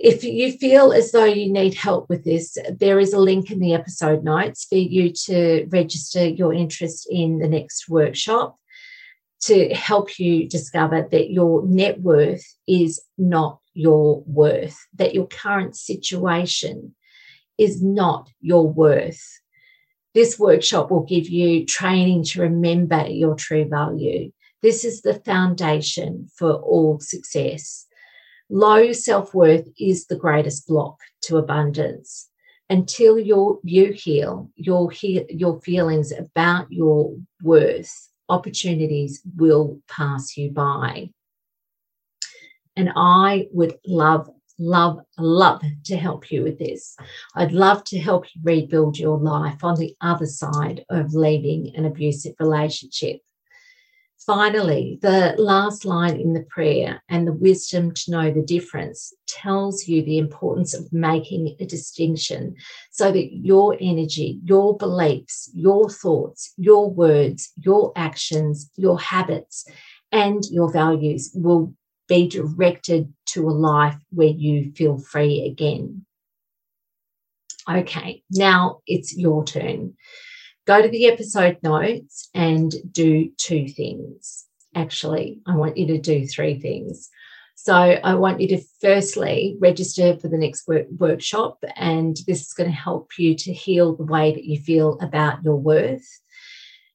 If 0.00 0.22
you 0.22 0.52
feel 0.52 0.92
as 0.92 1.10
though 1.10 1.24
you 1.24 1.52
need 1.52 1.74
help 1.74 2.08
with 2.08 2.24
this, 2.24 2.56
there 2.78 3.00
is 3.00 3.12
a 3.12 3.18
link 3.18 3.50
in 3.50 3.58
the 3.58 3.74
episode 3.74 4.22
notes 4.22 4.64
for 4.64 4.76
you 4.76 5.12
to 5.26 5.66
register 5.70 6.24
your 6.24 6.54
interest 6.54 7.08
in 7.10 7.38
the 7.38 7.48
next 7.48 7.88
workshop 7.88 8.56
to 9.42 9.74
help 9.74 10.18
you 10.18 10.48
discover 10.48 11.06
that 11.10 11.30
your 11.30 11.66
net 11.66 12.00
worth 12.00 12.44
is 12.66 13.00
not 13.16 13.58
your 13.74 14.22
worth, 14.26 14.76
that 14.94 15.14
your 15.14 15.26
current 15.26 15.76
situation 15.76 16.94
is 17.56 17.82
not 17.82 18.30
your 18.40 18.68
worth 18.68 19.22
this 20.18 20.36
workshop 20.36 20.90
will 20.90 21.04
give 21.04 21.28
you 21.28 21.64
training 21.64 22.24
to 22.24 22.42
remember 22.42 23.06
your 23.06 23.36
true 23.36 23.66
value. 23.66 24.32
This 24.62 24.84
is 24.84 25.02
the 25.02 25.14
foundation 25.14 26.28
for 26.36 26.54
all 26.54 26.98
success. 26.98 27.86
Low 28.50 28.92
self 28.92 29.34
worth 29.34 29.68
is 29.78 30.06
the 30.06 30.16
greatest 30.16 30.66
block 30.66 30.98
to 31.22 31.36
abundance. 31.36 32.28
Until 32.70 33.18
you 33.18 33.60
you 33.64 33.92
heal 33.92 34.50
your, 34.56 34.92
your 35.28 35.60
feelings 35.60 36.12
about 36.12 36.70
your 36.70 37.16
worth, 37.42 38.10
opportunities 38.28 39.22
will 39.36 39.80
pass 39.88 40.36
you 40.36 40.50
by. 40.50 41.10
And 42.76 42.90
I 42.94 43.48
would 43.52 43.78
love 43.86 44.30
love, 44.58 45.00
love 45.18 45.62
to 45.84 45.96
help 45.96 46.30
you 46.30 46.42
with 46.42 46.58
this. 46.58 46.96
I'd 47.34 47.52
love 47.52 47.84
to 47.84 47.98
help 47.98 48.26
you 48.34 48.40
rebuild 48.44 48.98
your 48.98 49.18
life 49.18 49.62
on 49.62 49.76
the 49.76 49.94
other 50.00 50.26
side 50.26 50.84
of 50.90 51.14
leaving 51.14 51.74
an 51.76 51.84
abusive 51.84 52.34
relationship. 52.40 53.20
Finally, 54.28 54.98
the 55.00 55.34
last 55.38 55.86
line 55.86 56.20
in 56.20 56.34
the 56.34 56.42
prayer 56.50 57.02
and 57.08 57.26
the 57.26 57.32
wisdom 57.32 57.94
to 57.94 58.10
know 58.10 58.30
the 58.30 58.42
difference 58.42 59.14
tells 59.26 59.88
you 59.88 60.02
the 60.04 60.18
importance 60.18 60.74
of 60.74 60.92
making 60.92 61.56
a 61.58 61.64
distinction 61.64 62.54
so 62.90 63.10
that 63.10 63.34
your 63.34 63.74
energy, 63.80 64.38
your 64.44 64.76
beliefs, 64.76 65.50
your 65.54 65.88
thoughts, 65.88 66.52
your 66.58 66.90
words, 66.90 67.50
your 67.56 67.90
actions, 67.96 68.70
your 68.76 69.00
habits, 69.00 69.64
and 70.12 70.44
your 70.50 70.70
values 70.70 71.30
will 71.34 71.72
be 72.06 72.28
directed 72.28 73.10
to 73.28 73.48
a 73.48 73.50
life 73.50 73.96
where 74.10 74.28
you 74.28 74.70
feel 74.76 74.98
free 74.98 75.46
again. 75.50 76.04
Okay, 77.66 78.22
now 78.30 78.82
it's 78.86 79.16
your 79.16 79.42
turn. 79.42 79.94
Go 80.68 80.82
to 80.82 80.88
the 80.88 81.06
episode 81.06 81.56
notes 81.62 82.28
and 82.34 82.74
do 82.92 83.30
two 83.38 83.68
things. 83.68 84.44
Actually, 84.74 85.40
I 85.46 85.56
want 85.56 85.78
you 85.78 85.86
to 85.86 85.98
do 85.98 86.26
three 86.26 86.60
things. 86.60 87.08
So, 87.54 87.74
I 87.74 88.14
want 88.16 88.42
you 88.42 88.48
to 88.48 88.60
firstly 88.78 89.56
register 89.60 90.18
for 90.18 90.28
the 90.28 90.36
next 90.36 90.68
work- 90.68 90.88
workshop, 90.98 91.64
and 91.74 92.18
this 92.26 92.42
is 92.42 92.52
going 92.52 92.68
to 92.68 92.76
help 92.76 93.12
you 93.18 93.34
to 93.34 93.50
heal 93.50 93.96
the 93.96 94.04
way 94.04 94.34
that 94.34 94.44
you 94.44 94.60
feel 94.60 94.98
about 95.00 95.42
your 95.42 95.56
worth. 95.56 96.06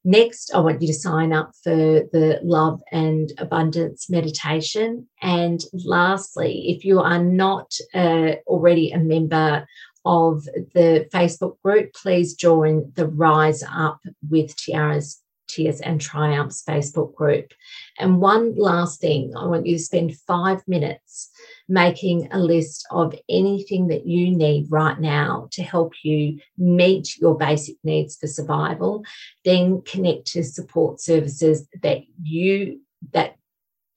Next, 0.05 0.53
I 0.53 0.59
want 0.59 0.79
you 0.81 0.88
to 0.89 0.93
sign 0.93 1.33
up 1.33 1.53
for 1.63 1.71
the 1.71 2.41
Love 2.43 2.79
and 2.91 3.31
Abundance 3.39 4.07
meditation. 4.07 5.07
And 5.19 5.63
lastly, 5.73 6.75
if 6.77 6.86
you 6.86 6.99
are 6.99 7.23
not 7.23 7.73
uh, 7.95 8.33
already 8.45 8.91
a 8.91 8.99
member 8.99 9.65
of 10.06 10.46
the 10.74 11.08
Facebook 11.13 11.62
group, 11.63 11.94
please 11.94 12.34
join 12.34 12.92
the 12.96 13.08
Rise 13.08 13.63
Up 13.63 14.00
with 14.30 14.56
Tiaras, 14.56 15.22
Tears 15.48 15.82
and 15.82 16.02
Triumphs 16.02 16.63
Facebook 16.68 17.13
group. 17.16 17.54
And 18.00 18.20
one 18.20 18.56
last 18.56 19.00
thing, 19.00 19.34
I 19.38 19.46
want 19.46 19.66
you 19.66 19.78
to 19.78 19.84
spend 19.84 20.16
five 20.16 20.62
minutes 20.68 21.30
making 21.70 22.28
a 22.32 22.39
list 22.39 22.86
of 22.92 23.16
anything 23.30 23.88
that 23.88 24.06
you 24.06 24.36
need 24.36 24.68
right 24.70 25.00
now 25.00 25.48
to 25.52 25.63
help 25.63 25.94
you 26.04 26.39
meet 26.58 27.18
your 27.18 27.38
basic 27.38 27.76
needs 27.84 28.16
for 28.16 28.28
survival, 28.28 29.04
then 29.46 29.82
connect 29.82 30.28
to 30.28 30.44
support 30.44 31.00
services 31.00 31.68
that 31.82 32.02
you 32.22 32.82
that 33.12 33.36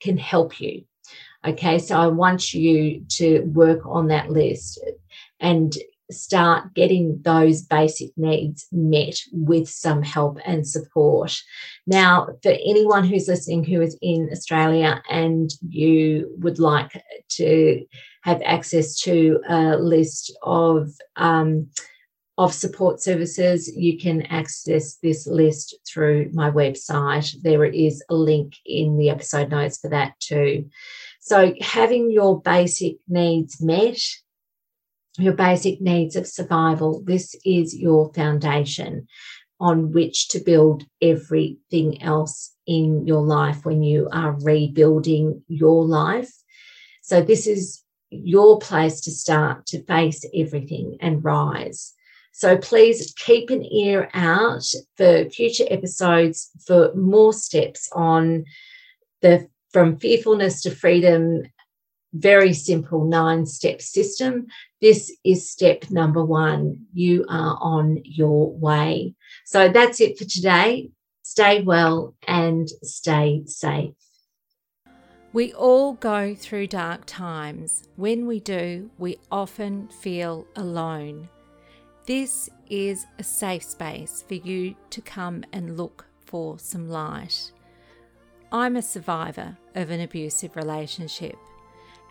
can 0.01 0.19
help 0.19 0.61
you. 0.61 0.85
Okay, 1.45 1.79
so 1.79 1.97
I 1.97 2.09
want 2.09 2.53
you 2.53 3.05
to 3.11 3.41
work 3.43 3.87
on 3.87 4.09
that 4.09 4.31
list 4.31 4.81
and 5.39 5.77
start 6.11 6.75
getting 6.75 7.21
those 7.23 7.63
basic 7.63 8.11
needs 8.17 8.67
met 8.71 9.19
with 9.33 9.69
some 9.69 10.03
help 10.03 10.39
and 10.45 10.67
support. 10.67 11.37
Now, 11.87 12.29
for 12.43 12.51
anyone 12.51 13.05
who's 13.05 13.29
listening 13.29 13.65
who 13.65 13.81
is 13.81 13.99
in 14.01 14.29
Australia 14.31 15.03
and 15.11 15.51
you 15.69 16.33
would 16.39 16.59
like 16.59 17.03
to 17.31 17.85
have 18.23 18.41
access 18.45 18.99
to 19.01 19.41
a 19.49 19.77
list 19.77 20.37
of 20.43 20.91
um, 21.17 21.69
of 22.39 22.53
support 22.53 23.01
services, 23.01 23.75
you 23.75 23.99
can 23.99 24.23
access 24.27 24.97
this 24.97 25.27
list 25.27 25.75
through 25.89 26.31
my 26.35 26.51
website. 26.51 27.35
There 27.43 27.65
is 27.65 28.05
a 28.11 28.15
link 28.15 28.57
in 28.67 28.99
the 28.99 29.09
episode 29.09 29.51
notes 29.51 29.79
for 29.79 29.89
that 29.89 30.21
too. 30.21 30.69
So, 31.21 31.55
having 31.61 32.11
your 32.11 32.41
basic 32.41 32.97
needs 33.09 33.61
met 33.61 33.99
your 35.19 35.33
basic 35.33 35.81
needs 35.81 36.17
of 36.17 36.27
survival. 36.27 37.03
This 37.05 37.35
is 37.45 37.75
your 37.75 38.13
foundation 38.13 39.09
on 39.59 39.93
which 39.93 40.29
to 40.29 40.41
build 40.41 40.85
everything 41.01 42.03
else 42.03 42.55
in 42.67 43.07
your 43.07 43.23
life 43.23 43.65
when 43.65 43.83
you 43.83 44.09
are 44.13 44.39
rebuilding 44.41 45.43
your 45.49 45.85
life. 45.85 46.33
So, 47.03 47.23
this 47.23 47.47
is 47.47 47.83
your 48.11 48.59
place 48.59 49.01
to 49.03 49.11
start 49.11 49.67
to 49.67 49.83
face 49.85 50.25
everything 50.35 50.99
and 51.01 51.25
rise. 51.25 51.95
So, 52.33 52.59
please 52.59 53.15
keep 53.17 53.49
an 53.51 53.65
ear 53.65 54.11
out 54.13 54.65
for 54.97 55.31
future 55.31 55.67
episodes 55.71 56.51
for 56.67 56.95
more 56.95 57.33
steps 57.33 57.89
on 57.93 58.45
the 59.23 59.49
from 59.73 59.99
fearfulness 59.99 60.63
to 60.63 60.71
freedom 60.71 61.43
very 62.19 62.53
simple 62.53 63.05
nine 63.05 63.47
step 63.47 63.81
system. 63.81 64.47
This 64.81 65.15
is 65.25 65.51
step 65.51 65.91
number 65.91 66.25
one. 66.25 66.87
You 66.93 67.25
are 67.29 67.59
on 67.61 68.01
your 68.05 68.53
way. 68.53 69.15
So 69.45 69.69
that's 69.69 70.01
it 70.01 70.19
for 70.19 70.25
today. 70.25 70.91
Stay 71.23 71.63
well 71.63 72.15
and 72.27 72.69
stay 72.83 73.43
safe. 73.47 73.95
We 75.33 75.53
all 75.53 75.95
go 75.95 76.35
through 76.35 76.69
dark 76.69 77.03
times. 77.05 77.83
When 77.97 78.27
we 78.27 78.41
do, 78.41 78.91
we 78.97 79.19
often 79.31 79.89
feel 79.89 80.47
alone. 80.57 81.29
This 82.07 82.49
is 82.71 83.05
a 83.19 83.25
safe 83.25 83.65
space 83.65 84.25
for 84.27 84.35
you 84.35 84.77
to 84.91 85.01
come 85.01 85.45
and 85.53 85.77
look 85.77 86.07
for 86.25 86.59
some 86.59 86.89
light. 86.89 87.53
I'm 88.53 88.77
a 88.77 88.83
survivor 88.83 89.59
of 89.75 89.91
an 89.91 90.01
abusive 90.01 90.57
relationship. 90.57 91.37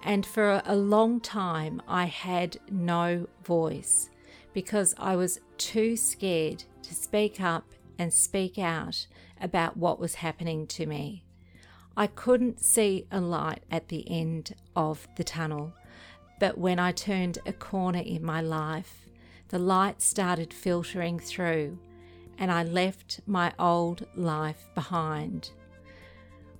And 0.05 0.23
for 0.23 0.61
a 0.65 0.75
long 0.75 1.19
time, 1.19 1.81
I 1.87 2.05
had 2.05 2.59
no 2.69 3.27
voice 3.43 4.11
because 4.53 4.93
I 4.99 5.15
was 5.15 5.39
too 5.57 5.97
scared 5.97 6.63
to 6.83 6.93
speak 6.93 7.41
up 7.41 7.65
and 7.97 8.13
speak 8.13 8.59
out 8.59 9.07
about 9.41 9.77
what 9.77 9.99
was 9.99 10.15
happening 10.15 10.67
to 10.67 10.85
me. 10.85 11.23
I 11.97 12.05
couldn't 12.05 12.63
see 12.63 13.07
a 13.11 13.19
light 13.19 13.63
at 13.71 13.87
the 13.87 14.07
end 14.07 14.53
of 14.75 15.07
the 15.15 15.23
tunnel, 15.23 15.73
but 16.39 16.55
when 16.55 16.77
I 16.77 16.91
turned 16.91 17.39
a 17.47 17.51
corner 17.51 18.03
in 18.05 18.23
my 18.23 18.41
life, 18.41 19.07
the 19.47 19.59
light 19.59 20.03
started 20.03 20.53
filtering 20.53 21.17
through 21.17 21.79
and 22.37 22.51
I 22.51 22.61
left 22.61 23.21
my 23.25 23.53
old 23.57 24.05
life 24.15 24.67
behind. 24.75 25.49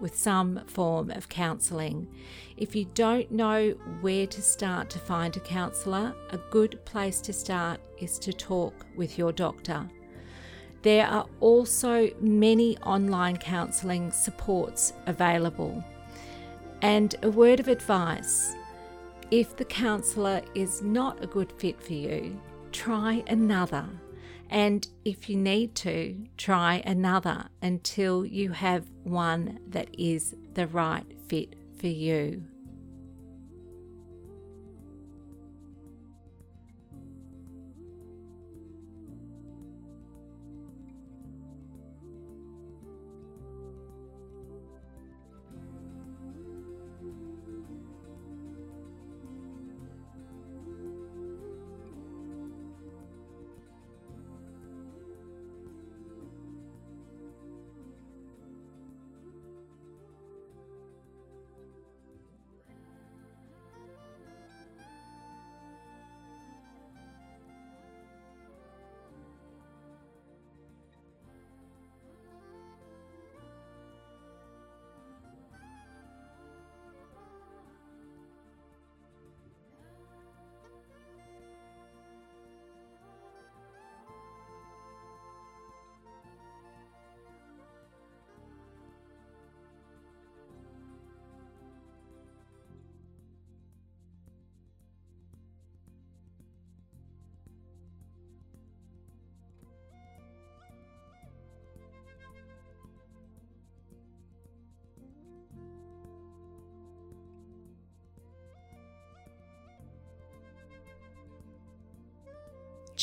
with 0.00 0.16
some 0.16 0.60
form 0.66 1.10
of 1.10 1.28
counselling. 1.28 2.06
If 2.56 2.74
you 2.74 2.86
don't 2.94 3.30
know 3.30 3.70
where 4.00 4.26
to 4.26 4.42
start 4.42 4.90
to 4.90 4.98
find 4.98 5.36
a 5.36 5.40
counsellor, 5.40 6.14
a 6.30 6.38
good 6.50 6.84
place 6.84 7.20
to 7.22 7.32
start 7.32 7.80
is 7.98 8.18
to 8.20 8.32
talk 8.32 8.86
with 8.96 9.18
your 9.18 9.32
doctor. 9.32 9.88
There 10.82 11.06
are 11.06 11.26
also 11.40 12.10
many 12.20 12.78
online 12.78 13.38
counselling 13.38 14.12
supports 14.12 14.92
available. 15.06 15.82
And 16.82 17.14
a 17.22 17.30
word 17.30 17.60
of 17.60 17.68
advice 17.68 18.54
if 19.30 19.56
the 19.56 19.64
counsellor 19.64 20.40
is 20.54 20.82
not 20.82 21.22
a 21.22 21.26
good 21.26 21.50
fit 21.52 21.82
for 21.82 21.94
you, 21.94 22.40
try 22.70 23.24
another. 23.26 23.84
And 24.48 24.86
if 25.04 25.28
you 25.28 25.36
need 25.36 25.74
to, 25.76 26.16
try 26.36 26.82
another 26.86 27.48
until 27.60 28.24
you 28.24 28.52
have 28.52 28.86
one 29.02 29.58
that 29.68 29.88
is 29.98 30.34
the 30.54 30.66
right 30.66 31.06
fit 31.28 31.54
for 31.78 31.88
you. 31.88 32.44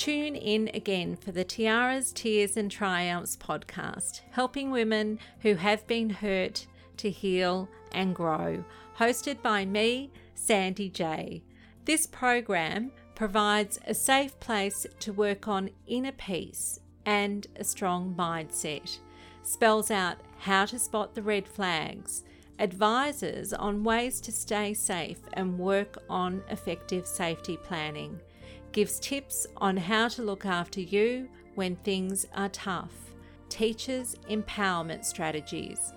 Tune 0.04 0.36
in 0.36 0.70
again 0.74 1.16
for 1.16 1.32
the 1.32 1.46
Tiaras, 1.46 2.12
Tears 2.12 2.58
and 2.58 2.70
Triumphs 2.70 3.38
podcast, 3.38 4.20
helping 4.32 4.70
women 4.70 5.18
who 5.40 5.56
have 5.56 5.88
been 5.88 6.10
hurt 6.10 6.68
to 6.98 7.10
heal 7.10 7.70
and 7.94 8.14
grow, 8.14 8.66
hosted 8.98 9.42
by 9.42 9.64
me, 9.64 10.12
Sandy 10.36 10.90
J. 10.90 11.42
This 11.86 12.06
program 12.06 12.92
provides 13.16 13.80
a 13.88 13.94
safe 13.94 14.38
place 14.42 14.86
to 15.00 15.14
work 15.14 15.48
on 15.48 15.70
inner 15.88 16.12
peace 16.12 16.82
and 17.06 17.48
a 17.56 17.64
strong 17.64 18.14
mindset, 18.14 18.98
spells 19.42 19.90
out 19.90 20.18
how 20.38 20.66
to 20.66 20.80
spot 20.80 21.16
the 21.16 21.24
red 21.24 21.48
flags, 21.48 22.26
advises 22.60 23.54
on 23.54 23.86
ways 23.86 24.20
to 24.20 24.34
stay 24.34 24.74
safe 24.74 25.22
and 25.32 25.58
work 25.58 25.98
on 26.10 26.44
effective 26.50 27.08
safety 27.08 27.56
planning, 27.56 28.20
gives 28.74 29.00
tips 29.00 29.48
on 29.58 29.78
how 29.78 30.08
to 30.10 30.24
look 30.24 30.46
after 30.46 30.82
you 30.82 31.30
when 31.56 31.76
things 31.78 32.26
are 32.36 32.50
tough, 32.50 33.14
teaches 33.48 34.16
empowerment 34.30 35.06
strategies, 35.06 35.94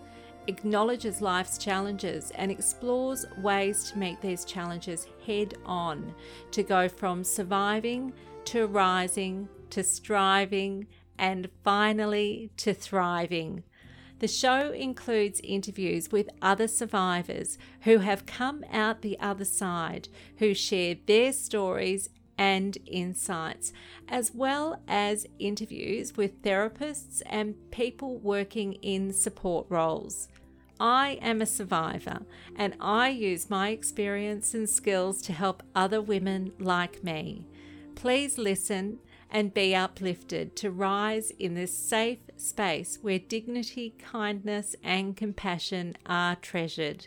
acknowledges 0.47 1.21
life's 1.21 1.59
challenges 1.59 2.31
and 2.33 2.51
explores 2.51 3.27
ways 3.39 3.91
to 3.91 3.99
meet 3.99 4.21
these 4.21 4.45
challenges 4.45 5.09
head 5.27 5.55
on 5.65 6.15
to 6.51 6.63
go 6.63 6.89
from 6.89 7.25
surviving 7.25 8.13
to 8.45 8.67
rising 8.67 9.49
to 9.71 9.83
striving 9.83 10.87
and 11.19 11.49
finally 11.65 12.51
to 12.57 12.73
thriving. 12.73 13.63
The 14.19 14.29
show 14.29 14.71
includes 14.71 15.41
interviews 15.45 16.11
with 16.11 16.31
other 16.41 16.69
survivors 16.69 17.59
who 17.83 17.99
have 17.99 18.25
come 18.25 18.65
out 18.73 19.03
the 19.03 19.19
other 19.21 19.45
side, 19.45 20.09
who 20.39 20.55
share 20.55 20.97
their 21.07 21.33
stories 21.33 22.09
and 22.39 22.77
insights, 22.87 23.73
as 24.09 24.33
well 24.35 24.83
as 24.87 25.27
interviews 25.39 26.17
with 26.17 26.43
therapists 26.43 27.23
and 27.27 27.55
people 27.71 28.19
working 28.19 28.75
in 28.75 29.13
support 29.13 29.67
roles. 29.69 30.29
I 30.79 31.19
am 31.23 31.41
a 31.41 31.47
survivor 31.47 32.21
and 32.55 32.75
I 32.81 33.09
use 33.09 33.49
my 33.49 33.71
experience 33.71 34.53
and 34.53 34.69
skills 34.69 35.23
to 35.23 35.33
help 35.33 35.63
other 35.75 36.03
women 36.03 36.53
like 36.59 37.03
me. 37.03 37.47
Please 37.95 38.37
listen 38.37 38.99
and 39.31 39.55
be 39.55 39.75
uplifted 39.75 40.55
to 40.57 40.71
rise 40.71 41.31
in 41.33 41.55
this 41.55 41.77
safe 41.77 42.19
space 42.37 42.99
where 43.01 43.19
dignity, 43.19 43.95
kindness, 43.99 44.77
and 44.85 45.17
compassion 45.17 45.97
are 46.07 46.37
treasured. 46.37 47.07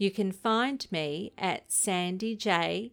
You 0.00 0.10
can 0.10 0.32
find 0.32 0.84
me 0.90 1.34
at 1.36 1.68
sandyj.com.au. 1.68 2.90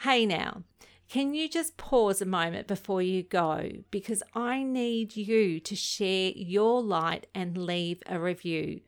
Hey 0.00 0.26
now, 0.26 0.62
can 1.08 1.34
you 1.34 1.48
just 1.48 1.76
pause 1.76 2.20
a 2.20 2.26
moment 2.26 2.66
before 2.66 3.00
you 3.00 3.22
go? 3.22 3.70
Because 3.92 4.24
I 4.34 4.64
need 4.64 5.14
you 5.16 5.60
to 5.60 5.76
share 5.76 6.32
your 6.34 6.82
light 6.82 7.28
and 7.32 7.56
leave 7.56 8.02
a 8.06 8.18
review. 8.18 8.80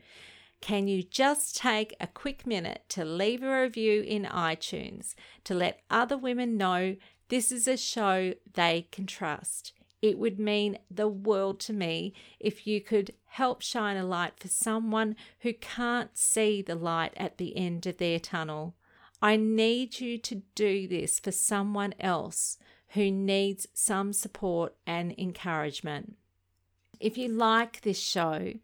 Can 0.60 0.88
you 0.88 1.04
just 1.04 1.56
take 1.56 1.94
a 2.00 2.08
quick 2.08 2.44
minute 2.44 2.86
to 2.88 3.04
leave 3.04 3.44
a 3.44 3.62
review 3.62 4.02
in 4.02 4.24
iTunes 4.24 5.14
to 5.44 5.54
let 5.54 5.82
other 5.90 6.18
women 6.18 6.56
know 6.56 6.96
this 7.28 7.52
is 7.52 7.68
a 7.68 7.76
show 7.76 8.34
they 8.54 8.88
can 8.90 9.06
trust? 9.06 9.74
It 10.06 10.20
would 10.20 10.38
mean 10.38 10.78
the 10.88 11.08
world 11.08 11.58
to 11.60 11.72
me 11.72 12.14
if 12.38 12.64
you 12.64 12.80
could 12.80 13.12
help 13.24 13.60
shine 13.60 13.96
a 13.96 14.06
light 14.06 14.38
for 14.38 14.46
someone 14.46 15.16
who 15.40 15.52
can't 15.52 16.16
see 16.16 16.62
the 16.62 16.76
light 16.76 17.12
at 17.16 17.38
the 17.38 17.56
end 17.56 17.86
of 17.86 17.98
their 17.98 18.20
tunnel. 18.20 18.76
I 19.20 19.36
need 19.36 19.98
you 19.98 20.16
to 20.18 20.42
do 20.54 20.86
this 20.86 21.18
for 21.18 21.32
someone 21.32 21.92
else 21.98 22.56
who 22.90 23.10
needs 23.10 23.66
some 23.74 24.12
support 24.12 24.76
and 24.86 25.12
encouragement. 25.18 26.14
If 27.00 27.18
you 27.18 27.26
like 27.26 27.80
this 27.80 27.98
show, 27.98 28.54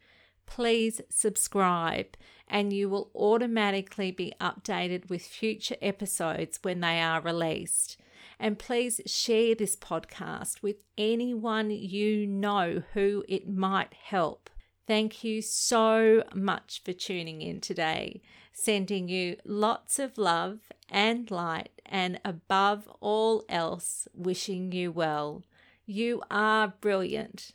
please 0.46 1.00
subscribe 1.10 2.16
and 2.46 2.72
you 2.72 2.88
will 2.88 3.10
automatically 3.16 4.12
be 4.12 4.32
updated 4.40 5.10
with 5.10 5.22
future 5.22 5.76
episodes 5.82 6.60
when 6.62 6.78
they 6.78 7.00
are 7.00 7.20
released. 7.20 7.96
And 8.42 8.58
please 8.58 9.00
share 9.06 9.54
this 9.54 9.76
podcast 9.76 10.62
with 10.62 10.82
anyone 10.98 11.70
you 11.70 12.26
know 12.26 12.82
who 12.92 13.24
it 13.28 13.48
might 13.48 13.94
help. 13.94 14.50
Thank 14.84 15.22
you 15.22 15.40
so 15.40 16.24
much 16.34 16.82
for 16.84 16.92
tuning 16.92 17.40
in 17.40 17.60
today. 17.60 18.20
Sending 18.52 19.08
you 19.08 19.36
lots 19.44 20.00
of 20.00 20.18
love 20.18 20.72
and 20.90 21.30
light, 21.30 21.80
and 21.86 22.20
above 22.24 22.88
all 22.98 23.44
else, 23.48 24.08
wishing 24.12 24.72
you 24.72 24.90
well. 24.90 25.44
You 25.86 26.20
are 26.28 26.74
brilliant. 26.80 27.52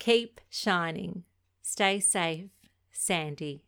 Keep 0.00 0.40
shining. 0.50 1.22
Stay 1.62 2.00
safe, 2.00 2.50
Sandy. 2.90 3.62